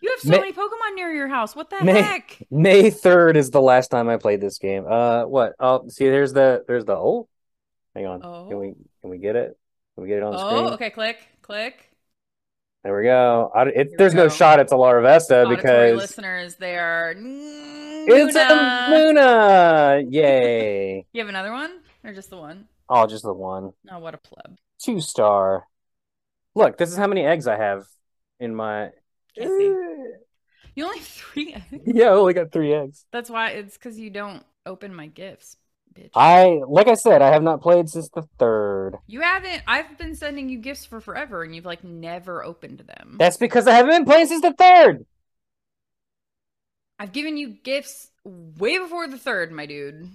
[0.00, 1.56] You have so May- many Pokemon near your house.
[1.56, 2.40] What the May- heck?
[2.50, 4.84] May 3rd is the last time I played this game.
[4.88, 5.54] Uh, what?
[5.58, 7.28] Oh, see, there's the, there's the, oh,
[7.96, 8.20] hang on.
[8.22, 8.46] Oh.
[8.48, 9.58] Can we, can we get it?
[9.94, 10.52] Can we get it on the screen?
[10.54, 10.74] Oh, screen?
[10.74, 10.90] okay.
[10.90, 11.84] Click, click.
[12.84, 13.50] There we go.
[13.52, 14.34] I, it, Here we there's no go.
[14.34, 17.12] shot at Larvesta Auditory because listeners, they are.
[17.18, 18.88] it's a.
[18.90, 20.04] Luna.
[20.08, 21.04] Yay.
[21.12, 22.68] You have another one, or just the one?
[22.88, 23.72] Oh, just the one.
[23.90, 24.56] Oh, what a pleb.
[24.80, 25.66] Two star.
[26.54, 27.84] Look, this is how many eggs I have
[28.40, 28.86] in my.
[29.36, 29.74] Eh.
[30.74, 31.82] You only have three eggs.
[31.86, 33.04] Yeah, I only got three eggs.
[33.12, 35.56] That's why it's because you don't open my gifts,
[35.94, 36.10] bitch.
[36.14, 38.96] I, like I said, I have not played since the third.
[39.06, 39.62] you haven't.
[39.66, 43.16] I've been sending you gifts for forever, and you've like never opened them.
[43.18, 45.04] That's because I haven't been playing since the third.
[46.98, 50.08] I've given you gifts way before the third, my dude.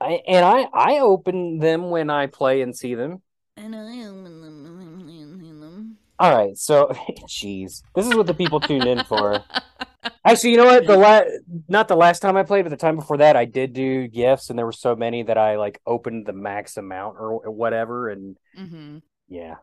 [0.00, 3.22] I, and I, I open them when I play and see them.
[3.56, 5.98] And I open them and see them.
[6.18, 6.86] All right, so
[7.28, 9.42] jeez, this is what the people tuned in for.
[10.24, 10.86] Actually, you know what?
[10.86, 11.22] The la-
[11.68, 14.48] not the last time I played, but the time before that, I did do gifts,
[14.48, 18.36] and there were so many that I like opened the max amount or whatever, and
[18.58, 18.98] mm-hmm.
[19.28, 19.56] yeah,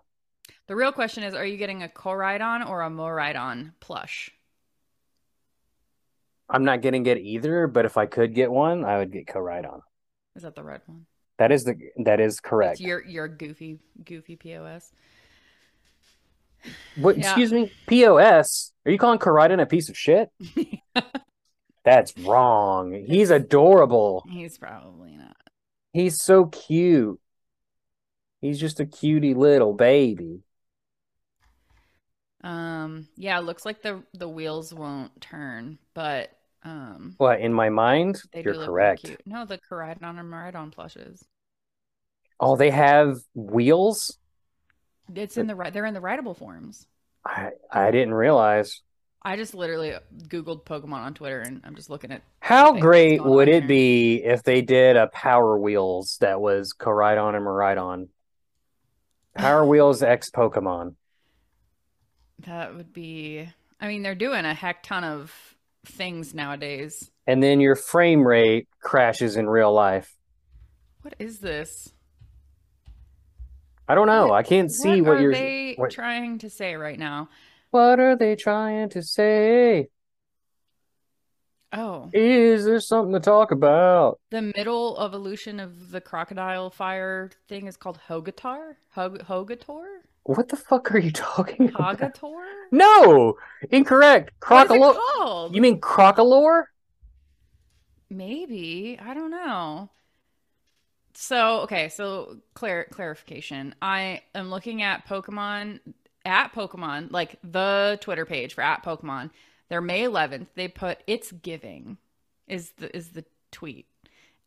[0.67, 4.31] The real question is: Are you getting a Koraidon or a Miraidon plush?
[6.49, 7.67] I'm not getting it either.
[7.67, 9.81] But if I could get one, I would get Koraidon.
[10.37, 11.07] Is that the red one?
[11.39, 12.73] That is the that is correct.
[12.73, 14.91] It's your your goofy goofy pos.
[16.95, 17.17] What?
[17.17, 17.25] yeah.
[17.25, 18.71] Excuse me, POS.
[18.85, 20.29] Are you calling Koraidon a piece of shit?
[21.85, 23.05] That's wrong.
[23.07, 24.23] He's adorable.
[24.29, 25.35] He's probably not.
[25.93, 27.19] He's so cute.
[28.41, 30.41] He's just a cutie little baby.
[32.43, 33.07] Um.
[33.15, 33.39] Yeah.
[33.39, 36.31] It looks like the the wheels won't turn, but
[36.67, 38.21] Um, What in my mind?
[38.33, 39.01] You're do look really correct.
[39.05, 39.21] cute.
[39.25, 41.23] No, the Koraidon and Miraidon plushes.
[42.39, 44.17] Oh, they have wheels.
[45.15, 45.71] It's in the right.
[45.71, 46.85] They're in the rideable forms.
[47.25, 48.81] I I didn't realize.
[49.23, 49.93] I just literally
[50.27, 52.21] googled Pokemon on Twitter, and I'm just looking at.
[52.41, 57.45] How great would it be if they did a Power Wheels that was Koraidon and
[57.45, 58.09] Miraidon?
[59.35, 60.95] Power Wheels X Pokemon.
[62.39, 63.47] That would be.
[63.79, 65.55] I mean, they're doing a heck ton of
[65.87, 67.09] things nowadays.
[67.25, 70.13] And then your frame rate crashes in real life.
[71.01, 71.91] What is this?
[73.87, 74.33] I don't know.
[74.33, 75.33] I can't see what, are you're.
[75.33, 77.29] they what- trying to say right now?
[77.71, 79.87] What are they trying to say?
[81.73, 84.19] Oh, Is there something to talk about?
[84.29, 88.75] the middle evolution of the crocodile fire thing is called Hogator.
[88.91, 89.85] Hog Hogator?
[90.27, 91.97] What the fuck are you talking about?
[91.99, 92.33] Hogator?
[92.71, 93.37] No,
[93.71, 94.31] incorrect.
[94.47, 94.79] What is it
[95.17, 95.55] called?
[95.55, 96.65] You mean Crocalor?
[98.09, 98.99] Maybe.
[99.01, 99.89] I don't know.
[101.13, 103.73] So, okay, so clar- clarification.
[103.81, 105.79] I am looking at Pokemon
[106.25, 109.31] at Pokemon, like the Twitter page for at Pokemon.
[109.69, 110.47] They're May 11th.
[110.55, 111.97] They put it's giving
[112.47, 113.87] is the is the tweet.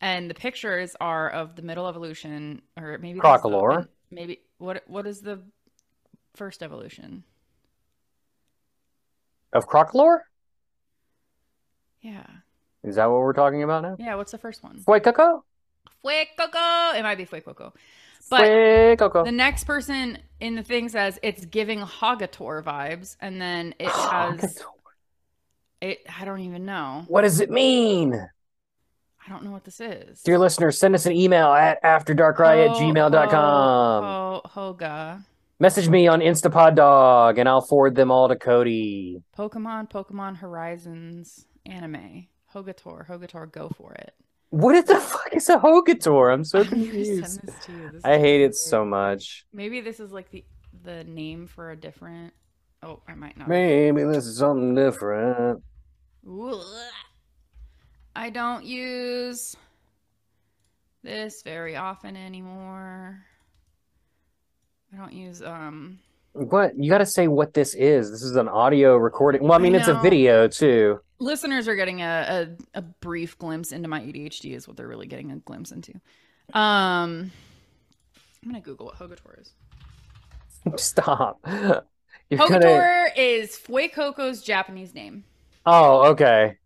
[0.02, 5.22] And the pictures are of the middle evolution or maybe the- maybe what what is
[5.22, 5.40] the
[6.40, 7.22] first evolution?
[9.52, 10.20] Of Crocalor?
[12.00, 12.24] Yeah.
[12.82, 13.96] Is that what we're talking about now?
[13.98, 14.78] Yeah, what's the first one?
[14.88, 15.42] Fuecoco?
[16.02, 16.94] Fuecoco.
[16.98, 17.72] It might be Fuecoco.
[18.30, 19.22] But Fuecoco.
[19.26, 24.36] The next person in the thing says it's giving Hogator vibes, and then it Oh,
[24.40, 24.62] has
[25.82, 25.98] it.
[26.18, 27.04] I don't even know.
[27.08, 28.14] What does it mean?
[28.14, 30.22] I don't know what this is.
[30.22, 34.04] Dear listeners, send us an email at afterdarkrai at gmail.com.
[34.04, 35.22] Ho- Hoga.
[35.62, 39.22] Message me on Instapod Dog and I'll forward them all to Codey.
[39.36, 42.28] Pokemon, Pokemon Horizons anime.
[42.54, 44.14] Hogator, Hogator, go for it.
[44.48, 46.32] What the fuck is a Hogator?
[46.32, 47.26] I'm so confused.
[47.34, 47.90] send this to you.
[47.92, 48.54] This I hate it weird.
[48.54, 49.44] so much.
[49.52, 50.44] Maybe this is like the
[50.82, 52.32] the name for a different.
[52.82, 53.46] Oh, I might not.
[53.48, 55.62] Maybe this is something different.
[58.16, 59.54] I don't use
[61.02, 63.26] this very often anymore.
[64.92, 65.98] I don't use um
[66.32, 66.72] What?
[66.76, 68.10] You got to say what this is.
[68.10, 69.42] This is an audio recording.
[69.42, 71.00] Well, I mean, it's a video too.
[71.18, 75.06] listeners are getting a, a, a brief glimpse into my ADHD is what they're really
[75.06, 75.92] getting a glimpse into.
[76.52, 77.30] Um
[78.42, 79.52] I'm gonna Google what Hogator is.
[80.76, 81.40] Stop.
[81.44, 81.84] Gonna.
[82.32, 85.24] Hogator is Fuecoco's Japanese name.
[85.66, 86.56] Oh, okay.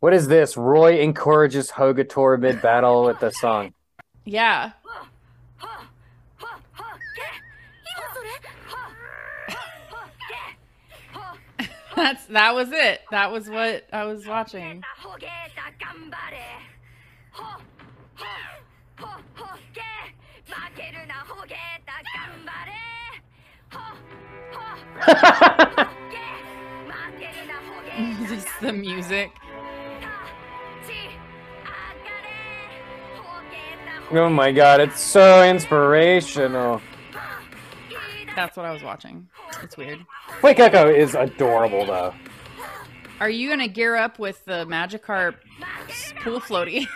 [0.00, 0.56] What is this?
[0.56, 3.72] Roy encourages Hogator mid battle with the song.
[4.28, 4.72] Yeah.
[11.96, 13.00] That's that was it.
[13.10, 14.84] That was what I was watching.
[28.28, 29.30] Just the music.
[34.10, 36.82] oh my god, it's so inspirational.
[38.36, 39.28] That's what I was watching.
[39.62, 39.98] It's weird.
[40.42, 42.14] Wake Echo is adorable though.
[43.18, 45.36] Are you gonna gear up with the Magikarp
[46.22, 46.86] pool floaty?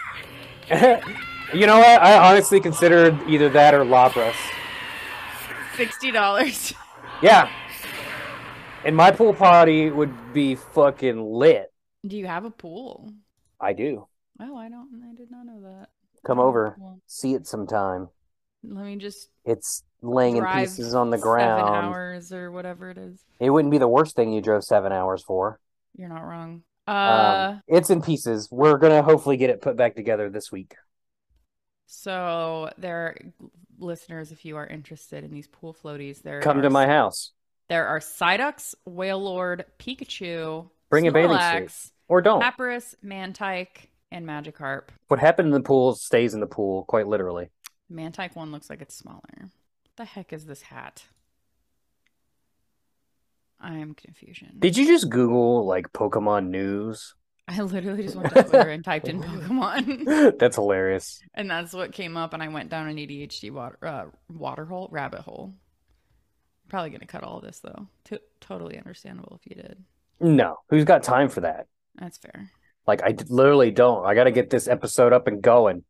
[1.54, 2.00] you know what?
[2.02, 4.34] I honestly considered either that or Lapras.
[5.76, 6.74] Sixty dollars.
[7.22, 7.50] Yeah.
[8.84, 11.72] And my pool party would be fucking lit.
[12.06, 13.12] Do you have a pool?
[13.60, 14.06] I do.
[14.40, 14.88] Oh, I don't.
[15.10, 15.88] I did not know that.
[16.24, 16.76] Come over.
[16.78, 18.08] Well, See it sometime.
[18.62, 21.60] let me just It's laying in pieces on the ground.
[21.66, 23.22] Seven hours or whatever it is.
[23.38, 25.60] It wouldn't be the worst thing you drove seven hours for.
[25.96, 26.62] You're not wrong.
[26.86, 28.48] Uh, Um, it's in pieces.
[28.50, 30.74] We're gonna hopefully get it put back together this week.
[31.86, 33.16] so there,
[33.78, 37.32] listeners, if you are interested in these pool floaties, there Come to my house.
[37.68, 41.92] There are Psyducks, Wailord, Pikachu, Bring a bathing suit.
[42.08, 42.42] Or don't.
[42.42, 43.68] Lapras, Mantine,
[44.10, 44.88] and Magikarp.
[45.06, 47.50] What happened in the pool stays in the pool, quite literally.
[47.88, 49.50] Mantine one looks like it's smaller.
[50.00, 51.04] The heck is this hat?
[53.60, 54.56] I am confusion.
[54.58, 57.14] Did you just Google like Pokemon news?
[57.46, 61.20] I literally just went to Twitter and typed in Pokemon, That's hilarious.
[61.34, 62.32] and that's what came up.
[62.32, 65.52] And I went down an ADHD water uh, water hole, rabbit hole.
[66.70, 67.86] Probably gonna cut all of this though.
[68.04, 69.84] T- totally understandable if you did.
[70.18, 71.66] No, who's got time for that?
[71.96, 72.50] That's fair.
[72.86, 74.06] Like, I d- literally don't.
[74.06, 75.84] I got to get this episode up and going.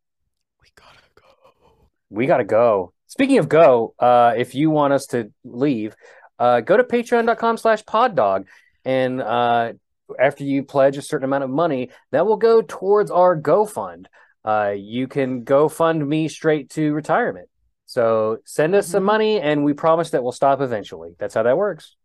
[0.61, 1.87] We gotta go.
[2.11, 2.93] We got to go.
[3.11, 5.97] Speaking of go, uh, if you want us to leave,
[6.39, 8.47] uh, go to patreon.com slash poddog
[8.85, 9.73] and uh,
[10.17, 14.07] after you pledge a certain amount of money, that will go towards our GoFund.
[14.45, 17.49] Uh, you can go fund me straight to retirement.
[17.87, 19.07] So send us some Mhm.
[19.07, 21.17] money, and we promise that we'll stop eventually.
[21.19, 21.97] That's how that works.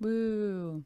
[0.00, 0.84] Woo.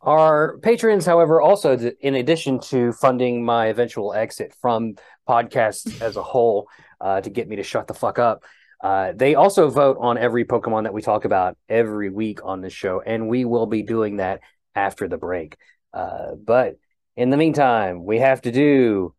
[0.00, 4.96] Our patrons, however, also in addition to funding my eventual exit from
[5.28, 6.68] podcasts as a whole,
[7.00, 8.42] uh, to get me to shut the fuck up,
[8.80, 12.72] uh, they also vote on every Pokemon that we talk about every week on this
[12.72, 14.40] show, and we will be doing that
[14.74, 15.56] after the break.
[15.92, 16.78] Uh, but
[17.16, 19.14] in the meantime, we have to do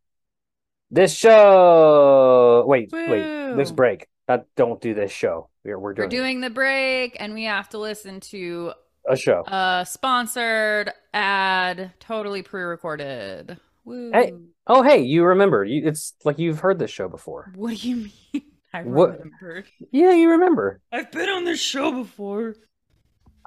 [0.92, 2.64] this show.
[2.68, 4.08] Wait, wait, this break.
[4.28, 5.50] Not, don't do this show.
[5.64, 8.74] We're we're doing, We're doing the break, and we have to listen to
[9.10, 9.44] a show.
[9.48, 13.58] a sponsored ad, totally pre-recorded.
[13.86, 14.12] Woo.
[14.14, 14.34] Hey.
[14.68, 15.64] Oh, hey, you remember?
[15.64, 17.52] You, it's like you've heard this show before.
[17.56, 17.96] What do you
[18.34, 18.44] mean?
[18.78, 19.22] I What-
[19.92, 20.80] Yeah, you remember.
[20.92, 22.56] I've been on this show before.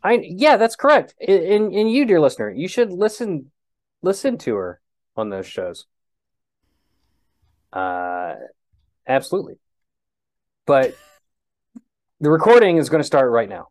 [0.02, 1.14] I yeah, that's correct.
[1.20, 3.52] And and you, dear listener, you should listen
[4.02, 4.80] listen to her
[5.16, 5.86] on those shows.
[7.72, 8.34] Uh,
[9.06, 9.58] absolutely.
[10.66, 10.96] But
[12.20, 13.68] the recording is going to start right now.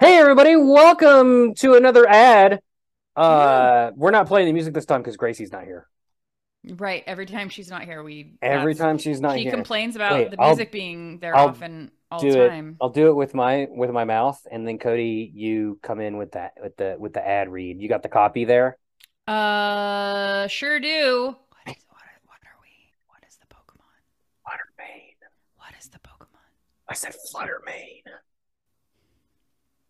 [0.00, 0.56] Hey, everybody!
[0.56, 2.60] Welcome to another ad.
[3.16, 5.86] Uh, we're not playing the music this time because Gracie's not here.
[6.64, 7.02] Right.
[7.06, 10.30] Every time she's not here, we Every time she's not she here, complains about Wait,
[10.30, 12.48] the I'll- music being there I'll often all do the it.
[12.50, 12.76] time.
[12.80, 16.32] I'll do it with my with my mouth, and then Codey, you come in with
[16.32, 17.80] that with the with the ad read.
[17.80, 18.78] You got the copy there.
[19.26, 21.34] Uh, sure do.
[21.64, 22.02] What is what?
[22.26, 22.92] What are we?
[23.08, 24.02] What is the Pokemon?
[24.46, 25.16] Fluttermane.
[25.56, 26.52] What is the Pokemon?
[26.88, 28.02] I said Fluttermane.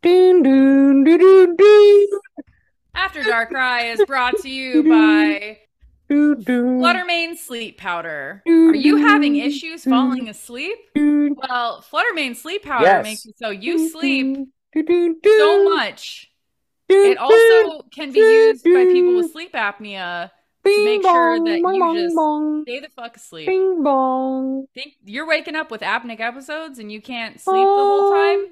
[0.02, 2.20] Doon doon doo doo doo
[2.94, 5.58] After Darkrai is brought to you by
[6.12, 6.62] doo doo.
[6.80, 8.42] Fluttermane Sleep Powder.
[8.46, 10.78] Are you having issues falling asleep?
[10.94, 13.04] doo, Well, Fluttermane Sleep Powder Yes.
[13.04, 14.36] makes it so you sleep
[14.74, 16.30] doo, doo, so much.
[16.88, 20.30] doo, It also can be used by people with sleep apnea
[20.64, 23.46] to make sure that you bong, bong, just bong, stay the fuck asleep.
[23.46, 24.66] bing bong.
[24.74, 28.46] Think you're waking up with apneic episodes and you can't sleep the whole time?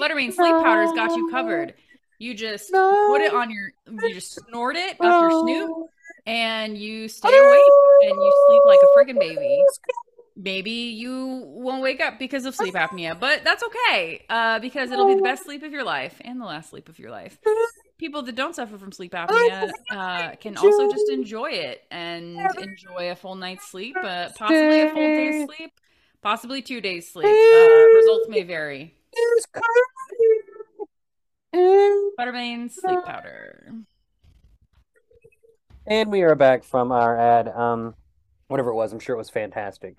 [0.00, 1.74] Fluttermane Sleep Powder's got you covered.
[2.18, 5.70] You just put it on your, you just snort it up your snoot,
[6.26, 9.62] and you stay awake and you sleep like a friggin' baby.
[10.36, 15.06] Maybe you won't wake up because of sleep apnea, but that's okay uh, because it'll
[15.06, 17.38] be the best sleep of your life and the last sleep of your life.
[17.98, 23.10] People that don't suffer from sleep apnea uh, can also just enjoy it and enjoy
[23.12, 25.70] a full night's sleep, uh, possibly a full day's sleep,
[26.20, 27.26] possibly two days sleep.
[27.26, 28.94] Uh, results may vary.
[32.18, 33.72] Buttermane sleep powder.
[35.86, 37.46] And we are back from our ad.
[37.48, 37.94] Um,
[38.48, 39.96] whatever it was, I'm sure it was fantastic.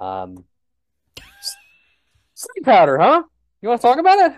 [0.00, 0.44] Um,
[2.34, 3.22] sleep powder, huh?
[3.62, 4.32] You want to talk about it?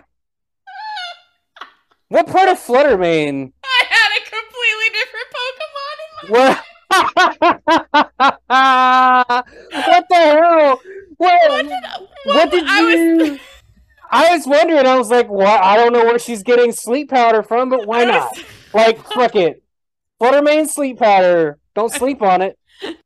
[2.09, 3.51] What part of Fluttermane?
[3.63, 6.57] I had a completely different Pokemon in my What?
[9.71, 10.81] what the hell?
[11.17, 11.49] What?
[11.49, 11.83] What did,
[12.25, 12.95] What did I was-
[13.29, 13.39] you?
[14.13, 14.85] I was wondering.
[14.85, 15.47] I was like, "What?
[15.47, 18.37] I don't know where she's getting sleep powder from, but why not?
[18.73, 19.60] Like, fuck it.
[20.21, 21.57] Fluttermane sleep powder.
[21.73, 22.57] Don't sleep on it.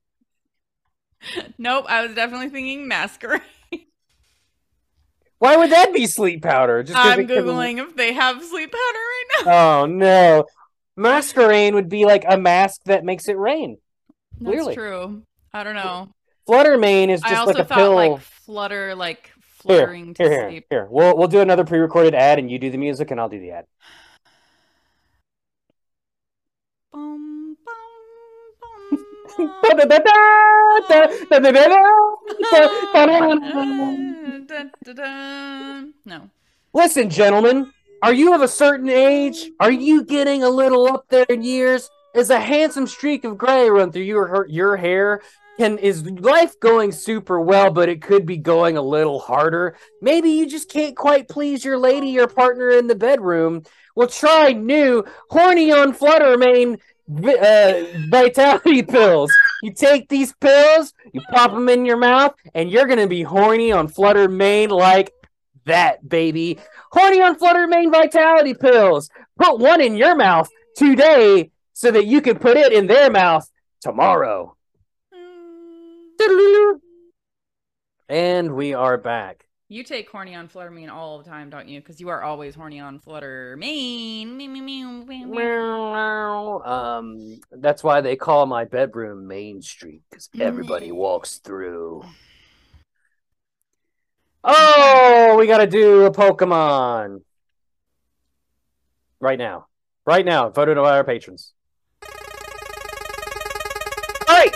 [1.57, 3.41] Nope, I was definitely thinking Masquerain.
[5.39, 6.83] Why would that be sleep powder?
[6.83, 9.81] Just I'm googling if they have sleep powder right now.
[9.81, 10.45] Oh no.
[10.97, 13.77] Masquerain would be like a mask that makes it rain.
[14.39, 14.75] That's Clearly.
[14.75, 15.23] true.
[15.51, 16.13] I don't know.
[16.47, 17.95] Fluttermane is I just also like a thought pill.
[17.95, 19.31] like flutter, like
[19.63, 20.65] here, fluttering to here, here, sleep.
[20.69, 20.87] here.
[20.89, 23.51] We'll we'll do another pre-recorded ad, and you do the music, and I'll do the
[23.51, 23.65] ad.
[36.05, 36.29] No.
[36.73, 37.71] Listen, gentlemen,
[38.01, 39.49] are you of a certain age?
[39.59, 41.89] Are you getting a little up there in years?
[42.13, 45.21] Is a handsome streak of gray run through your your hair?
[45.57, 49.77] Can is life going super well, but it could be going a little harder?
[50.01, 53.63] Maybe you just can't quite please your lady or partner in the bedroom.
[53.95, 59.31] Well, try new horny on Fluttermane vi- uh, vitality pills.
[59.61, 63.71] You take these pills, you pop them in your mouth, and you're gonna be horny
[63.71, 65.11] on Fluttermane like
[65.65, 66.59] that, baby.
[66.91, 69.09] Horny on Fluttermane vitality pills.
[69.37, 73.49] Put one in your mouth today so that you can put it in their mouth
[73.81, 74.55] tomorrow.
[78.07, 79.44] And we are back.
[79.67, 81.79] You take horny on Fluttermane all the time, don't you?
[81.79, 84.35] Because you are always horny on Fluttermane.
[84.35, 86.61] Meow, meow, meow, meow, meow.
[86.63, 92.03] Um, that's why they call my bedroom Main Street because everybody walks through.
[94.43, 97.21] Oh, we gotta do a Pokemon.
[99.19, 99.65] right now.
[100.05, 101.53] Right now, voted by our patrons.
[102.03, 102.11] All
[104.29, 104.55] right,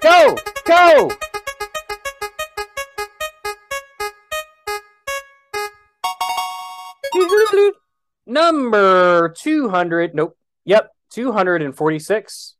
[0.00, 1.10] go, go.
[8.26, 10.14] Number 200.
[10.14, 10.36] Nope.
[10.64, 10.90] Yep.
[11.10, 12.56] 246.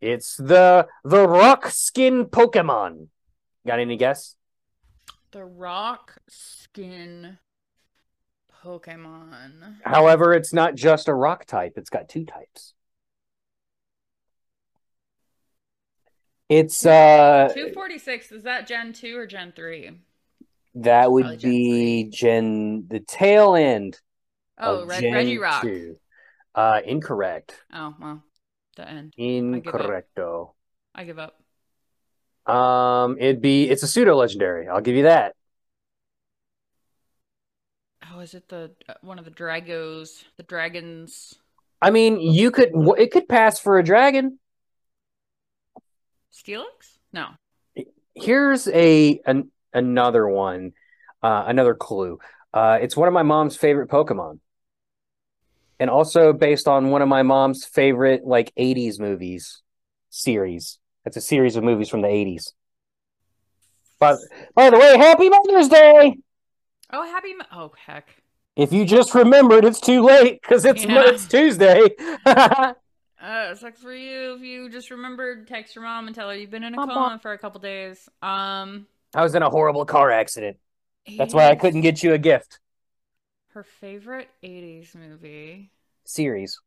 [0.00, 3.08] It's the the rock skin Pokemon.
[3.66, 4.36] Got any guess?
[5.32, 7.38] The rock skin
[8.64, 9.76] Pokemon.
[9.84, 12.74] However, it's not just a rock type, it's got two types.
[16.48, 19.98] It's uh 246, is that Gen 2 or Gen 3?
[20.76, 24.00] That would be Gen the tail end
[24.58, 25.62] Oh, of Reg- Gen Regirock.
[25.62, 25.96] 2.
[26.54, 27.62] Uh incorrect.
[27.72, 28.22] Oh, well,
[28.76, 29.14] the end.
[29.18, 30.54] Incorrecto.
[30.94, 31.40] I give up.
[32.46, 34.68] Um it'd be it's a pseudo legendary.
[34.68, 35.34] I'll give you that.
[38.12, 41.34] Oh, is it the uh, one of the Dragos, the dragons?
[41.82, 44.38] I mean, you could it could pass for a dragon.
[46.30, 46.98] Steelix?
[47.12, 47.36] No.
[48.14, 50.72] here's a an, another one
[51.22, 52.18] uh another clue
[52.54, 54.40] uh it's one of my mom's favorite pokemon
[55.78, 59.62] and also based on one of my mom's favorite like 80s movies
[60.10, 62.52] series it's a series of movies from the 80s
[64.00, 64.18] but
[64.54, 66.16] by the way happy mother's day
[66.92, 67.34] Oh, happy.
[67.34, 68.06] Mo- oh, heck.
[68.54, 71.02] if you just remembered it's too late because it's Yeah.
[71.08, 71.82] it's tuesday
[73.18, 75.48] Uh, it sucks for you if you just remembered.
[75.48, 78.08] Text your mom and tell her you've been in a coma for a couple days.
[78.22, 78.86] Um,
[79.16, 80.56] i was in a horrible car accident
[81.18, 82.60] that's why i couldn't get you a gift
[83.48, 85.70] her favorite '80s movie.
[86.04, 86.60] series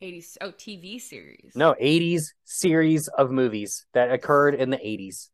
[0.00, 0.38] 80s.
[0.40, 1.52] Oh, TV series.
[1.54, 5.30] No, 80s series of movies that occurred in the 80s.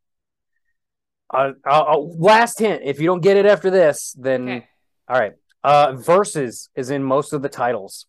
[1.32, 2.82] Uh, uh, uh, last hint.
[2.84, 4.66] If you don't get it after this, then Okay.
[5.08, 5.32] all right.
[5.62, 8.06] Uh, Versus is in most of the titles,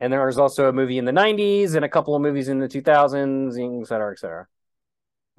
[0.00, 2.58] and there is also a movie in the 90s and a couple of movies in
[2.58, 4.46] the 2000s, et cetera, et cetera.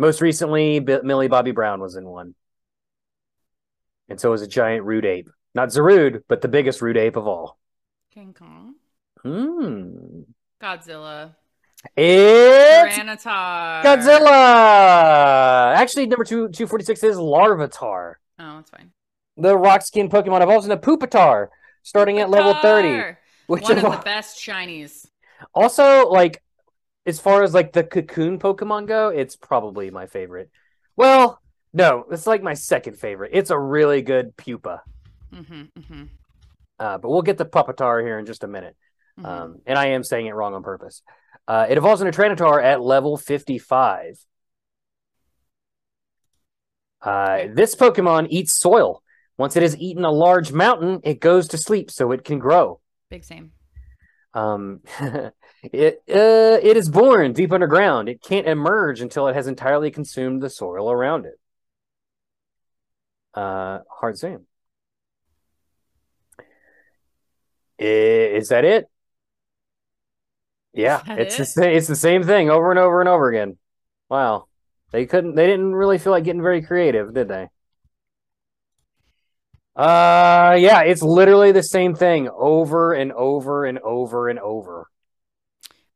[0.02, 2.34] Most recently, B- Millie Bobby Brown was in one,
[4.10, 5.30] and so was a giant rude ape.
[5.54, 7.60] Not Zarude, but the biggest rude ape of all.
[8.12, 8.74] King Kong.
[9.22, 10.22] Hmm.
[10.60, 11.36] Godzilla.
[11.96, 13.84] It's Tyranitar.
[13.84, 15.76] Godzilla.
[15.76, 18.92] Actually, number two two forty six is Larvitar, Oh, that's fine.
[19.38, 21.50] the rock skin Pokemon evolves into Pupitar,
[21.84, 23.16] starting at level thirty.
[23.46, 25.06] Which One is of the best shinies.
[25.54, 26.42] also like
[27.06, 30.50] as far as like the cocoon Pokemon go, it's probably my favorite.
[30.96, 31.40] Well,
[31.74, 33.32] no, it's like my second favorite.
[33.34, 34.82] It's a really good pupa.
[35.34, 36.04] Mm-hmm, mm-hmm,
[36.80, 38.76] Uh, but we'll get to Pupitar here in just a minute.
[39.18, 39.26] mm-hmm.
[39.26, 41.02] Um, and I am saying it wrong on purpose.
[41.48, 44.18] Uh, it evolves into Tranitar at level 55.
[47.02, 49.02] Uh, This Pokemon eats soil.
[49.38, 52.80] Once it has eaten a large mountain, it goes to sleep so it can grow.
[53.10, 53.54] Big same.
[54.34, 54.82] Um,
[55.64, 58.10] it uh, it is born deep underground.
[58.10, 61.40] It can't emerge until it has entirely consumed the soil around it.
[63.34, 64.48] Uh, hard Sam.
[67.78, 68.90] Is that it?
[70.74, 71.46] Yeah, that it's the it?
[71.48, 73.58] sa- it's the same thing over and over and over again.
[74.10, 74.48] Wow,
[74.92, 75.36] they couldn't.
[75.36, 77.50] They didn't really feel like getting very creative, did they?
[79.76, 84.88] Uh, yeah, it's literally the same thing over and over and over and over.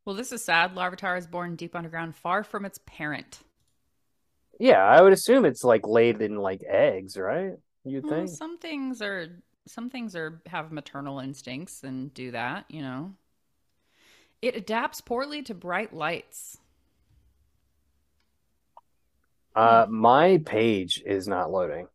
[0.05, 0.75] Well, this is sad.
[0.75, 3.39] Larvitar is born deep underground, far from its parent.
[4.59, 7.53] Yeah, I would assume it's like laid in like eggs, right?
[7.83, 8.29] Well, think.
[8.29, 9.27] some things are
[9.67, 13.13] some things are have maternal instincts and do that, you know.
[14.41, 16.59] It adapts poorly to bright lights.
[19.55, 21.87] Uh, my page is not loading.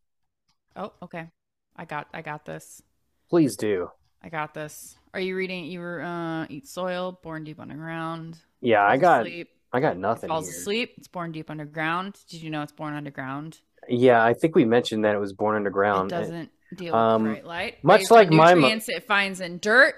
[0.74, 1.28] Oh, okay.
[1.76, 2.82] I got I got this.
[3.28, 3.90] Please do.
[4.22, 4.96] I got this.
[5.12, 8.38] Are you reading you were uh eat soil, born deep underground.
[8.60, 10.58] Yeah, I got asleep, I got it nothing falls here.
[10.58, 12.18] asleep, it's born deep underground.
[12.28, 13.58] Did you know it's born underground?
[13.88, 16.12] Yeah, I think we mentioned that it was born underground.
[16.12, 17.84] it doesn't deal um, with bright light.
[17.84, 19.94] much Based like my nutrients it finds in dirt.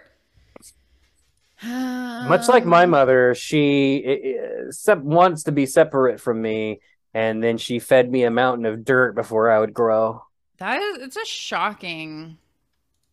[1.65, 4.37] Much like my Um, mother, she
[4.71, 6.81] sep- wants to be separate from me,
[7.15, 10.25] and then she fed me a mountain of dirt before I would grow,
[10.59, 12.39] That is it's a shocking.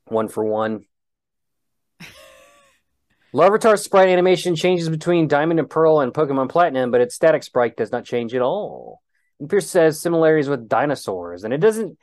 [0.05, 0.85] one for one.
[3.33, 7.77] Larvitar's sprite animation changes between Diamond and Pearl and Pokemon Platinum, but its static sprite
[7.77, 9.01] does not change at all.
[9.39, 11.97] And Pierce says similarities with dinosaurs, and it doesn't.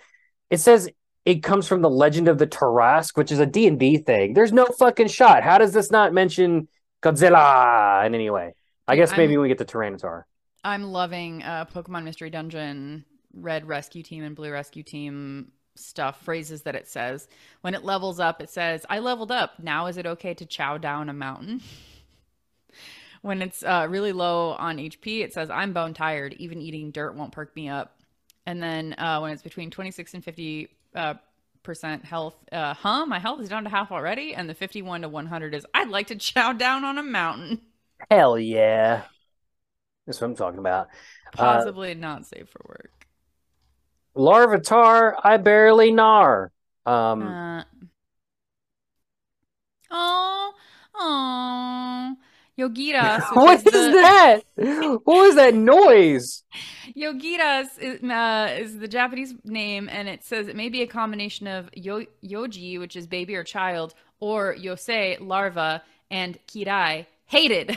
[0.51, 0.89] It says
[1.25, 4.33] it comes from the Legend of the Tarrasque, which is a D and D thing.
[4.35, 5.43] There's no fucking shot.
[5.43, 6.69] How does this not mention
[7.03, 8.55] Godzilla in any way?
[8.87, 10.23] I guess I'm- maybe when we get to Tyranitar.
[10.65, 16.63] I'm loving uh Pokemon Mystery Dungeon, Red Rescue Team and Blue Rescue Team stuff, phrases
[16.63, 17.29] that it says.
[17.61, 19.61] When it levels up, it says, I leveled up.
[19.63, 21.61] Now is it okay to chow down a mountain?
[23.23, 26.35] when it's uh, really low on HP, it says, I'm bone tired.
[26.35, 28.01] Even eating dirt won't perk me up.
[28.47, 31.15] And then uh, when it's between 26 and 50 uh,
[31.65, 34.35] percent health, uh, huh, my health is down to half already.
[34.35, 37.61] And the 51 to 100 is, I'd like to chow down on a mountain.
[38.11, 39.03] Hell yeah.
[40.07, 40.89] That's what I'm talking about.
[41.37, 42.91] Uh, Possibly not safe for work.
[44.17, 46.49] Larvitar, I barely gnar.
[46.85, 47.65] Um, Uh,
[49.91, 50.53] oh,
[50.95, 52.17] oh.
[52.59, 53.23] Yogiras.
[53.37, 54.41] what is the- that?
[54.57, 56.43] What was that noise?
[56.97, 61.47] Yogiras is, uh, is the Japanese name, and it says it may be a combination
[61.47, 67.77] of yo- yoji, which is baby or child, or yosei, larva, and kirai, hated.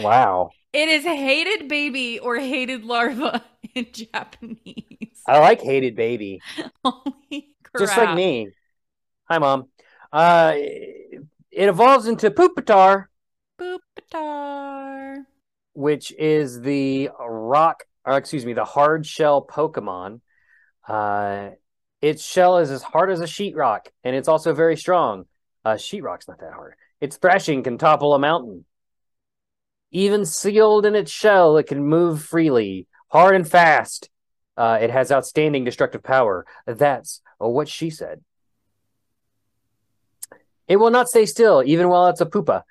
[0.00, 0.50] Wow.
[0.72, 3.44] it is hated baby or hated larva
[3.76, 4.93] in Japanese.
[5.26, 6.40] I like hated baby.
[6.84, 7.80] Holy crap.
[7.80, 8.50] Just like me.
[9.24, 9.68] Hi, mom.
[10.12, 13.06] Uh, it evolves into Pupitar,
[13.58, 15.24] Boopatar.
[15.72, 20.20] which is the rock, or excuse me, the hard shell Pokemon.
[20.86, 21.50] Uh,
[22.02, 25.24] its shell is as hard as a sheetrock, and it's also very strong.
[25.64, 26.74] Uh, sheetrock's not that hard.
[27.00, 28.66] Its thrashing can topple a mountain.
[29.90, 34.10] Even sealed in its shell, it can move freely, hard and fast.
[34.56, 36.46] Uh, it has outstanding destructive power.
[36.66, 38.22] That's what she said.
[40.68, 42.62] It will not stay still, even while it's a poopa.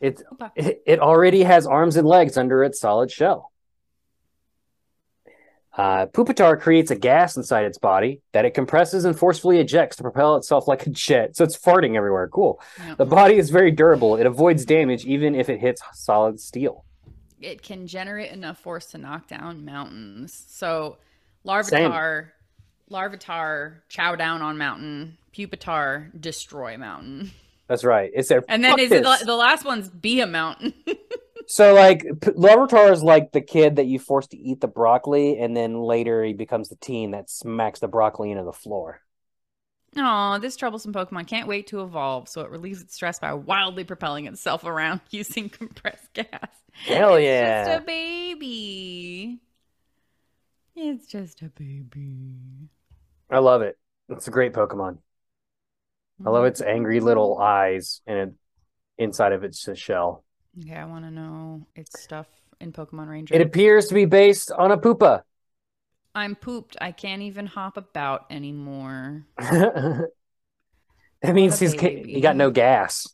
[0.00, 0.22] It,
[0.56, 3.50] it, it already has arms and legs under its solid shell.
[5.76, 10.04] Uh, Pupitar creates a gas inside its body that it compresses and forcefully ejects to
[10.04, 11.34] propel itself like a jet.
[11.36, 12.28] So it's farting everywhere.
[12.28, 12.60] Cool.
[12.78, 12.98] Yep.
[12.98, 14.14] The body is very durable.
[14.16, 16.84] It avoids damage even if it hits solid steel.
[17.40, 20.44] it can generate enough force to knock down mountains.
[20.48, 20.96] So,
[21.46, 22.30] Larvitar,
[22.90, 25.18] Larvitar, chow down on mountain.
[25.32, 27.32] Pupitar, destroy mountain.
[27.68, 28.10] That's right.
[28.14, 28.42] It's there.
[28.48, 30.74] And then is it the, the last one's be a mountain?
[31.46, 35.38] So like P- Larvitar is like the kid that you force to eat the broccoli,
[35.38, 39.00] and then later he becomes the teen that smacks the broccoli into the floor.
[39.96, 43.84] Oh, this troublesome Pokemon can't wait to evolve, so it relieves its stress by wildly
[43.84, 46.48] propelling itself around using compressed gas.
[46.72, 47.64] Hell It's yeah!
[47.64, 49.40] just a baby.
[50.76, 52.68] It's just a baby.
[53.30, 53.78] I love it.
[54.08, 54.98] It's a great Pokemon.
[56.24, 56.48] I love mm-hmm.
[56.48, 58.34] its angry little eyes and it,
[58.98, 60.24] inside of its shell.
[60.60, 62.28] Okay, I want to know its stuff
[62.60, 63.34] in Pokemon Ranger.
[63.34, 65.22] It appears to be based on a Poopa.
[66.14, 66.76] I'm pooped.
[66.80, 69.26] I can't even hop about anymore.
[69.38, 70.10] that
[71.22, 72.12] means he's baby.
[72.12, 73.08] he got no gas.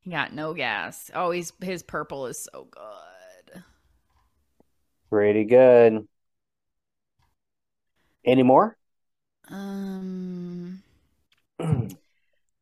[0.00, 1.10] He got no gas.
[1.14, 3.62] Oh, he's his purple is so good.
[5.10, 6.08] Pretty good.
[8.24, 8.76] Any more?
[9.48, 10.82] Um,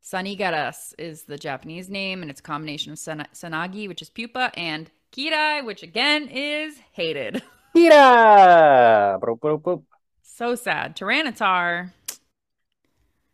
[0.03, 4.51] Sanagiras is the Japanese name, and it's a combination of Sana- Sanagi, which is pupa,
[4.59, 7.43] and Kirai, which again is hated.
[7.77, 9.83] Kira Boop, boop, boop.
[10.23, 10.97] so sad.
[10.97, 11.93] Tyranitar,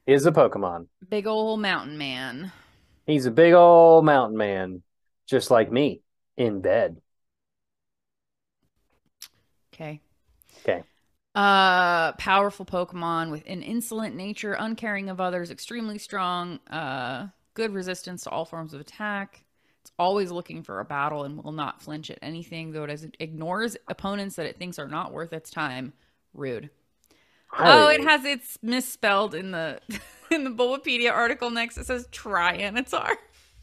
[0.06, 0.86] is a Pokemon.
[1.08, 2.52] big ol' mountain man.
[3.06, 4.82] He's a big old mountain man,
[5.26, 6.02] just like me,
[6.36, 7.00] in bed.
[9.74, 10.00] Okay.
[10.60, 10.82] Okay.
[11.38, 18.24] Uh, powerful Pokemon with an insolent nature, uncaring of others, extremely strong, uh, good resistance
[18.24, 19.44] to all forms of attack.
[19.82, 23.06] It's always looking for a battle and will not flinch at anything, though it is-
[23.20, 25.92] ignores opponents that it thinks are not worth its time.
[26.34, 26.70] Rude.
[27.56, 29.80] Oh, it has it's misspelled in the
[30.32, 31.78] in the Bulbapedia article next.
[31.78, 33.10] It says Trianitar.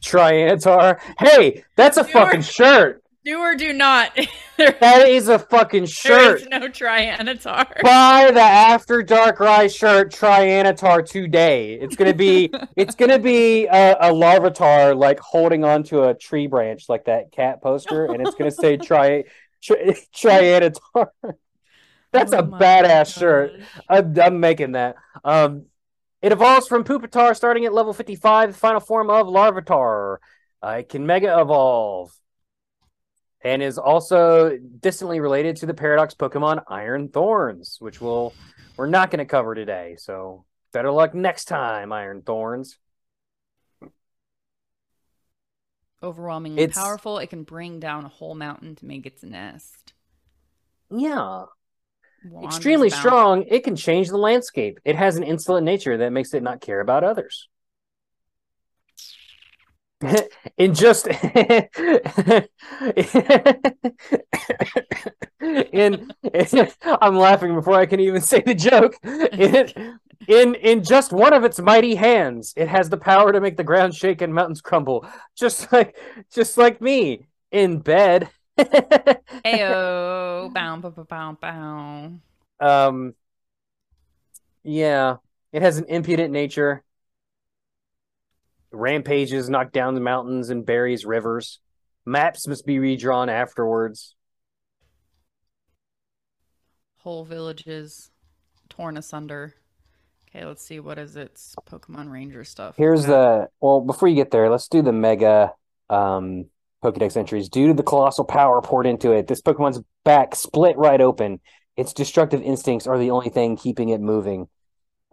[0.01, 0.99] Trianitar.
[1.19, 2.11] Hey, that's a Sure.
[2.25, 3.03] fucking shirt.
[3.25, 4.17] Do or do not.
[4.57, 6.17] That is a fucking shirt.
[6.17, 7.81] There is no Trianitar.
[7.83, 11.73] Buy the After Darkrai's shirt Trianitar today.
[11.73, 16.87] It's gonna be it's gonna be a, a Larvitar like holding onto a tree branch
[16.87, 19.25] like that cat poster, and it's gonna say Tri,
[19.61, 21.07] tri Trianitar.
[22.13, 23.59] That's Oh a badass shirt.
[23.89, 24.95] I'm, I'm making that.
[25.25, 25.65] Um,
[26.21, 30.19] it evolves from Pupitar starting at level 55, the final form of Larvitar.
[30.63, 32.13] Uh, it can Mega Evolve
[33.45, 38.33] and is also distantly related to the Paradox Pokemon Iron Thorns, which we'll,
[38.75, 39.97] we're not going to cover today.
[39.99, 42.79] So better luck next time, Iron Thorns.
[46.01, 47.19] Overwhelmingly It's- powerful.
[47.19, 49.93] It can bring down a whole mountain to make its nest.
[50.89, 51.45] Yeah,
[52.25, 53.43] Wanders extremely about- strong.
[53.43, 54.79] It can change the landscape.
[54.85, 57.47] It has an insolent nature that makes it not care about others.
[60.57, 61.07] in just
[65.71, 66.11] in,
[67.01, 68.95] I'm laughing before I can even say the joke.
[69.37, 73.57] In, In in just one of its mighty hands, it has the power to make
[73.57, 75.05] the ground shake and mountains crumble.
[75.35, 75.97] Just like
[76.33, 78.29] just like me in bed.
[79.45, 82.19] Ayo, bow, bow, bow, bow, bow.
[82.59, 83.13] um
[84.63, 85.17] yeah,
[85.53, 86.83] it has an impudent nature.
[88.75, 91.59] Rampages, knock down the mountains and buries rivers.
[92.05, 94.15] Maps must be redrawn afterwards.
[96.97, 98.11] Whole villages
[98.69, 99.55] torn asunder.
[100.29, 100.79] Okay, let's see.
[100.79, 102.75] What is its Pokemon Ranger stuff?
[102.77, 105.53] Here's the well, before you get there, let's do the mega
[105.89, 106.45] um
[106.83, 107.49] Pokedex entries.
[107.49, 111.39] Due to the colossal power poured into it, this Pokemon's back split right open.
[111.77, 114.47] Its destructive instincts are the only thing keeping it moving.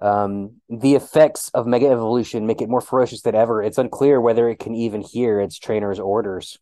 [0.02, 3.62] Um, the effects of Mega Evolution make it more ferocious than ever.
[3.62, 6.58] It's unclear whether it can even hear its trainer's orders.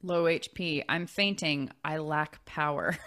[0.00, 0.84] Low HP.
[0.88, 1.70] I'm fainting.
[1.84, 2.96] I lack power.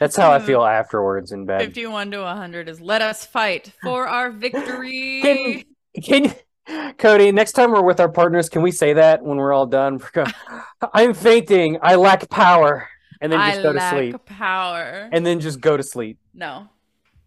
[0.00, 1.60] That's how I feel afterwards in bed.
[1.60, 5.20] 51 to 100 is let us fight for our victory.
[5.22, 5.62] Can,
[6.02, 6.34] can
[6.68, 10.00] Codey, next time we're with our partners, can we say that when we're all done?
[10.92, 11.78] I'm fainting.
[11.80, 12.88] I lack power.
[13.22, 14.24] And then just I go to sleep.
[14.26, 15.08] power.
[15.12, 16.18] And then just go to sleep.
[16.34, 16.68] no,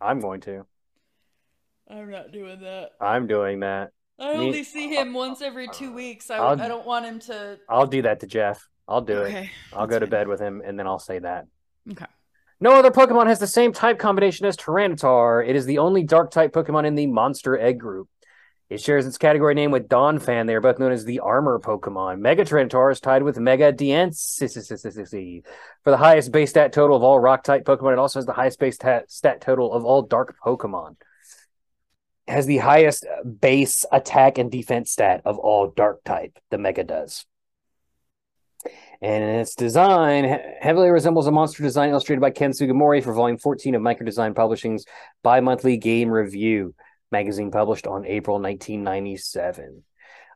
[0.02, 0.66] I'm going to.
[1.90, 2.92] I'm not doing that.
[3.00, 3.92] I'm doing that.
[4.20, 6.30] I Me- only see him once every two weeks.
[6.30, 7.58] I, I'll- I don't want him to.
[7.70, 8.68] I'll do that to Jeff.
[8.88, 9.50] I'll do it.
[9.74, 10.10] I'll that's go to fine.
[10.12, 11.46] bed with him and then I'll say that.
[11.92, 12.06] Okay.
[12.60, 15.48] No other Pokemon has the same type combination as Tyranitar.
[15.48, 18.08] It is the only dark type Pokemon in the Monster Egg group.
[18.68, 20.48] It shares its category name with Donphan.
[20.48, 22.20] They are both known as the Armor Pokemon.
[22.20, 25.44] Mega Tyranitar tied with Mega Diancie
[25.84, 27.94] for the highest base stat total of all rock type Pokemon.
[27.94, 30.96] It also has the highest base stat, stat total of all dark Pokemon.
[32.28, 33.06] It has the highest
[33.40, 36.40] base attack and defense stat of all dark type.
[36.50, 37.26] The Mega does.
[39.00, 40.24] And its design
[40.60, 44.34] heavily resembles a monster design illustrated by Ken Sugimori for volume 14 of Micro Design
[44.34, 44.86] Publishing's
[45.22, 46.74] bi monthly game review
[47.16, 49.84] magazine published on April 1997.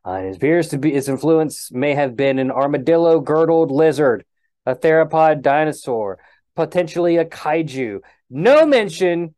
[0.06, 4.24] Uh, it appears to be its influence may have been an armadillo girdled lizard,
[4.66, 6.20] a theropod dinosaur,
[6.56, 8.00] potentially a kaiju.
[8.30, 9.36] No mention,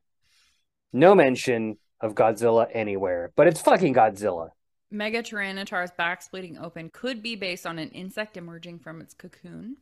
[0.94, 4.50] no mention of Godzilla anywhere, but it's fucking Godzilla.
[4.92, 9.78] Mega Tyranitar's back splitting open could be based on an insect emerging from its cocoon.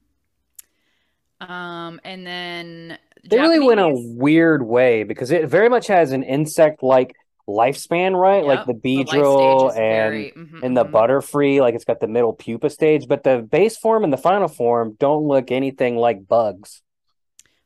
[1.42, 2.98] Um, and then
[3.30, 7.16] They really went a weird way because it very much has an insect like
[7.50, 8.46] lifespan, right?
[8.46, 10.92] like the Beedrill is and very- mhm, and the mhm.
[10.92, 14.48] Butterfree, like it's got the middle pupa stage, but the base form and the final
[14.48, 16.82] form don't look anything like bugs.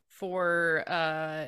[0.08, 1.46] for uh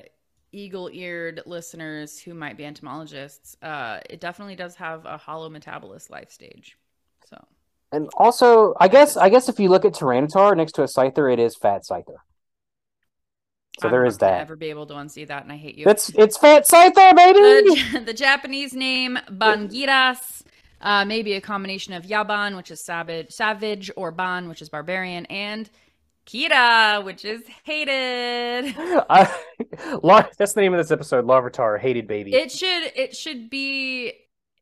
[0.52, 6.78] eagle-eared listeners who might be entomologists, uh, it definitely does have a holometabolous life stage.
[7.24, 7.36] So
[7.92, 11.32] And also, I guess I guess if you look at Tyranitar next to a Scyther,
[11.32, 12.18] it is Fat Scyther.
[13.80, 14.40] So I'm there is that.
[14.40, 15.84] Ever be able to unsee that, and I hate you.
[15.84, 17.80] That's it's Fat Scyther, baby.
[17.92, 20.44] the, the Japanese name Bangiras
[20.80, 25.26] uh, maybe a combination of Yaban, which is savage, savage, or Ban, which is barbarian,
[25.26, 25.70] and
[26.26, 28.74] Kira, which is hated.
[28.78, 29.32] I,
[30.02, 31.24] La- that's the name of this episode.
[31.24, 32.34] Larvitar, hated baby.
[32.34, 34.12] It should it should be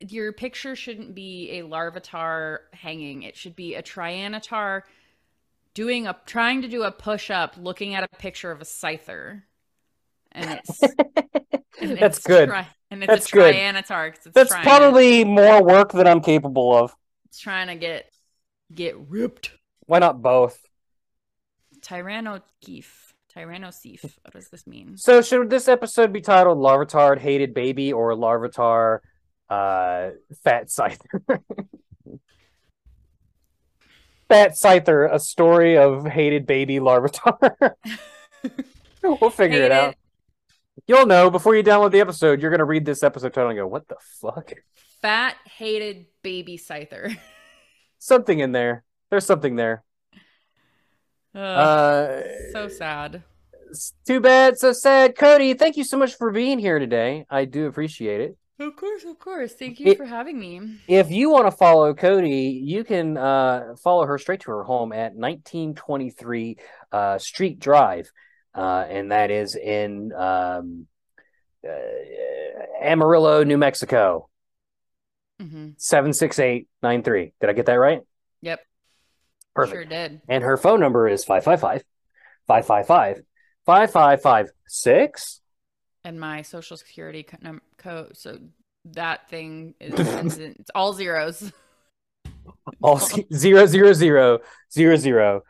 [0.01, 3.23] your picture shouldn't be a larvitar hanging.
[3.23, 4.83] It should be a trianatar
[5.75, 9.43] doing a trying to do a push up, looking at a picture of a scyther,
[10.33, 10.83] and it's
[11.81, 12.49] and That's it's good.
[12.49, 13.55] tri- and it's That's a good.
[13.55, 16.95] trianatar 'cause it's That's trying probably more work than I'm capable of.
[17.27, 18.07] it's trying to get
[18.73, 19.51] get ripped.
[19.87, 20.59] Why not both?
[21.81, 22.87] Tyrannokeef.
[23.35, 24.03] Tyrannoseef.
[24.23, 24.97] What does this mean?
[24.97, 29.01] So should this episode be titled Larvitar Hated Baby or Larvitar
[29.51, 30.11] uh
[30.45, 30.99] Fat Scyther?
[34.35, 37.75] Fat Scyther, a story of hated baby Larvitar.
[39.03, 39.95] we'll figure it Hated- out.
[40.89, 43.67] You'll know before you download the episode, you're gonna read this episode title and go,
[43.69, 44.53] What the fuck?
[45.01, 47.17] Fat hated baby scyther.
[48.01, 48.83] Something in there.
[49.09, 49.85] There's something there.
[51.37, 52.23] Ugh, Uh
[52.53, 53.23] so sad.
[53.71, 55.15] it's too bad, so sad.
[55.15, 57.25] Codey, thank you so much for being here today.
[57.31, 58.37] I do appreciate it.
[58.61, 59.53] Of course, of course.
[59.55, 60.79] Thank you It- for having me.
[60.87, 64.93] if you want to follow Codey, you can uh, follow her straight to her home
[64.93, 66.57] at 1923
[66.93, 68.11] uh, Street Drive,
[68.55, 70.87] uh, and that is in um,
[71.69, 71.73] uh,
[72.81, 74.29] Amarillo, New Mexico,
[75.43, 75.71] Mm-hmm.
[75.79, 77.33] 76893.
[77.41, 78.01] Did I get that right?
[78.43, 78.61] Yep,
[79.53, 79.75] Perfect.
[79.75, 80.21] sure did.
[80.29, 81.83] And her phone number is 555
[82.47, 83.25] 555
[83.67, 85.41] 5556.
[86.05, 88.17] And my social security co- code.
[88.17, 88.39] So
[88.93, 91.53] that thing is it's all zeros.
[92.83, 94.39] All zero zero zero
[94.71, 95.43] zero zero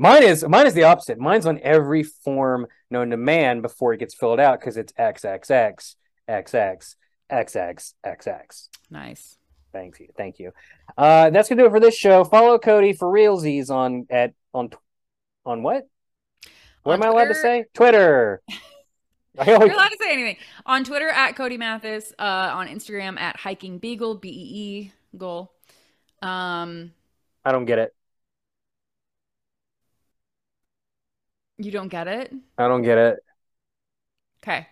[0.00, 1.18] Mine is mine is the opposite.
[1.18, 5.96] Mine's on every form known to man before it gets filled out because it's XXX,
[6.28, 6.94] XX,
[7.32, 8.68] XX, XX.
[8.90, 9.36] Nice.
[9.72, 10.52] Thank you, thank you.
[10.96, 12.22] Uh, that's gonna do it for this show.
[12.22, 14.70] Follow Codey for realsies on at on
[15.44, 15.88] on what?
[16.84, 17.64] What On am I allowed to say?
[17.74, 18.40] Twitter.
[19.40, 20.36] I You're allowed to say anything
[20.66, 22.22] on Twitter at Codey Mathis, uh,
[22.52, 25.52] on Instagram at Hiking Beagle B E E goal.
[26.22, 26.92] Um,
[27.44, 27.94] I don't get it.
[31.58, 32.32] you don't get it?
[32.56, 33.18] I don't get it.
[34.42, 34.66] Okay.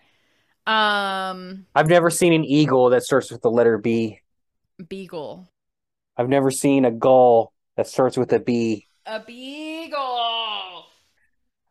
[0.65, 4.21] Um, I've never seen an eagle that starts with the letter B.
[4.87, 5.47] Beagle.
[6.15, 8.87] I've never seen a gull that starts with a B.
[9.05, 10.85] A beagle.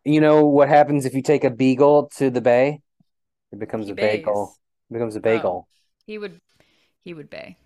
[0.05, 2.81] You know what happens if you take a beagle to the bay?
[3.53, 4.55] It becomes He a bagel.
[4.91, 5.69] It becomes a bagel.
[6.07, 6.41] He would,
[7.03, 7.59] he would bay.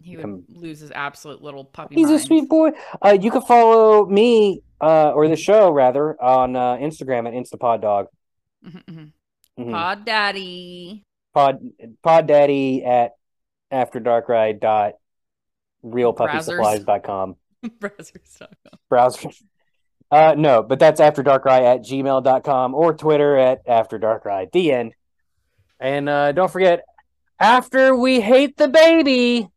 [0.00, 1.94] He would lose his absolute little puppy.
[1.94, 2.72] He's a sweet boy.
[3.00, 8.08] Uh, you can follow me, uh, or the show rather, on uh, Instagram at InstaPodDog.
[8.64, 9.12] Mhm, mhm.
[9.58, 9.70] Mhm.
[9.70, 11.04] Pod Daddy.
[11.32, 11.60] Pod
[12.02, 13.12] Pod Daddy at
[13.70, 14.94] After Darkrai dot
[15.84, 17.36] realpuppysupplies.com.
[17.66, 18.78] Browsers.com.
[18.88, 19.30] browser.
[20.10, 24.52] Uh, no, but that's afterdarkrai at gmail.com or Twitter at afterdarkrai.
[24.52, 24.94] The end.
[25.80, 26.84] And uh, don't forget,
[27.38, 29.48] after we hate the baby,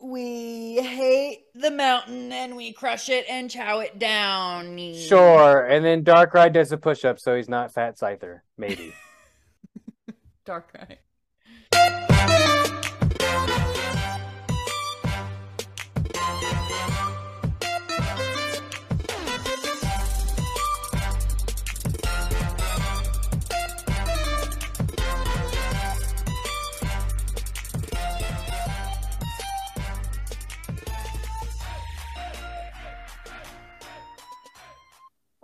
[0.00, 4.76] We hate the mountain and we crush it and chow it down.
[4.94, 5.64] sure.
[5.66, 8.40] And then Darkrai does a push up, so he's not Fat Scyther.
[8.58, 8.92] Maybe.
[10.46, 10.98] Darkrai.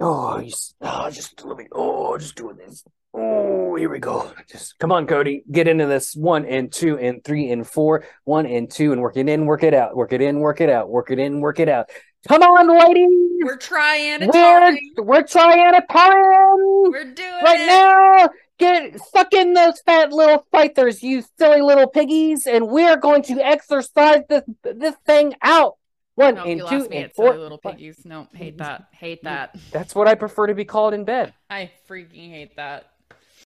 [0.00, 1.66] Oh, he's oh, just let me.
[1.72, 2.82] Oh, just doing this.
[3.12, 4.32] Oh, here we go.
[4.48, 5.42] Just come on, Codey.
[5.50, 6.14] Get into this.
[6.16, 8.04] One and two and three and four.
[8.24, 10.70] One and two and work it in, work it out, work it in, work it
[10.70, 11.90] out, work it in, work it out.
[12.28, 13.08] Come on, ladies.
[13.42, 16.56] We're trying to We're we're trying to power
[16.90, 17.66] We're doing it right it.
[17.66, 18.30] now.
[18.58, 23.34] Get suck in those fat little fighters, you silly little piggies, and we're going to
[23.44, 25.76] exercise this this thing out.
[26.20, 27.34] One Nope, and you two and four.
[27.34, 28.04] little piggies.
[28.04, 28.88] No, hate that.
[28.92, 29.56] Hate that.
[29.72, 31.32] That's what I prefer to be called in bed.
[31.48, 32.89] I freaking hate that.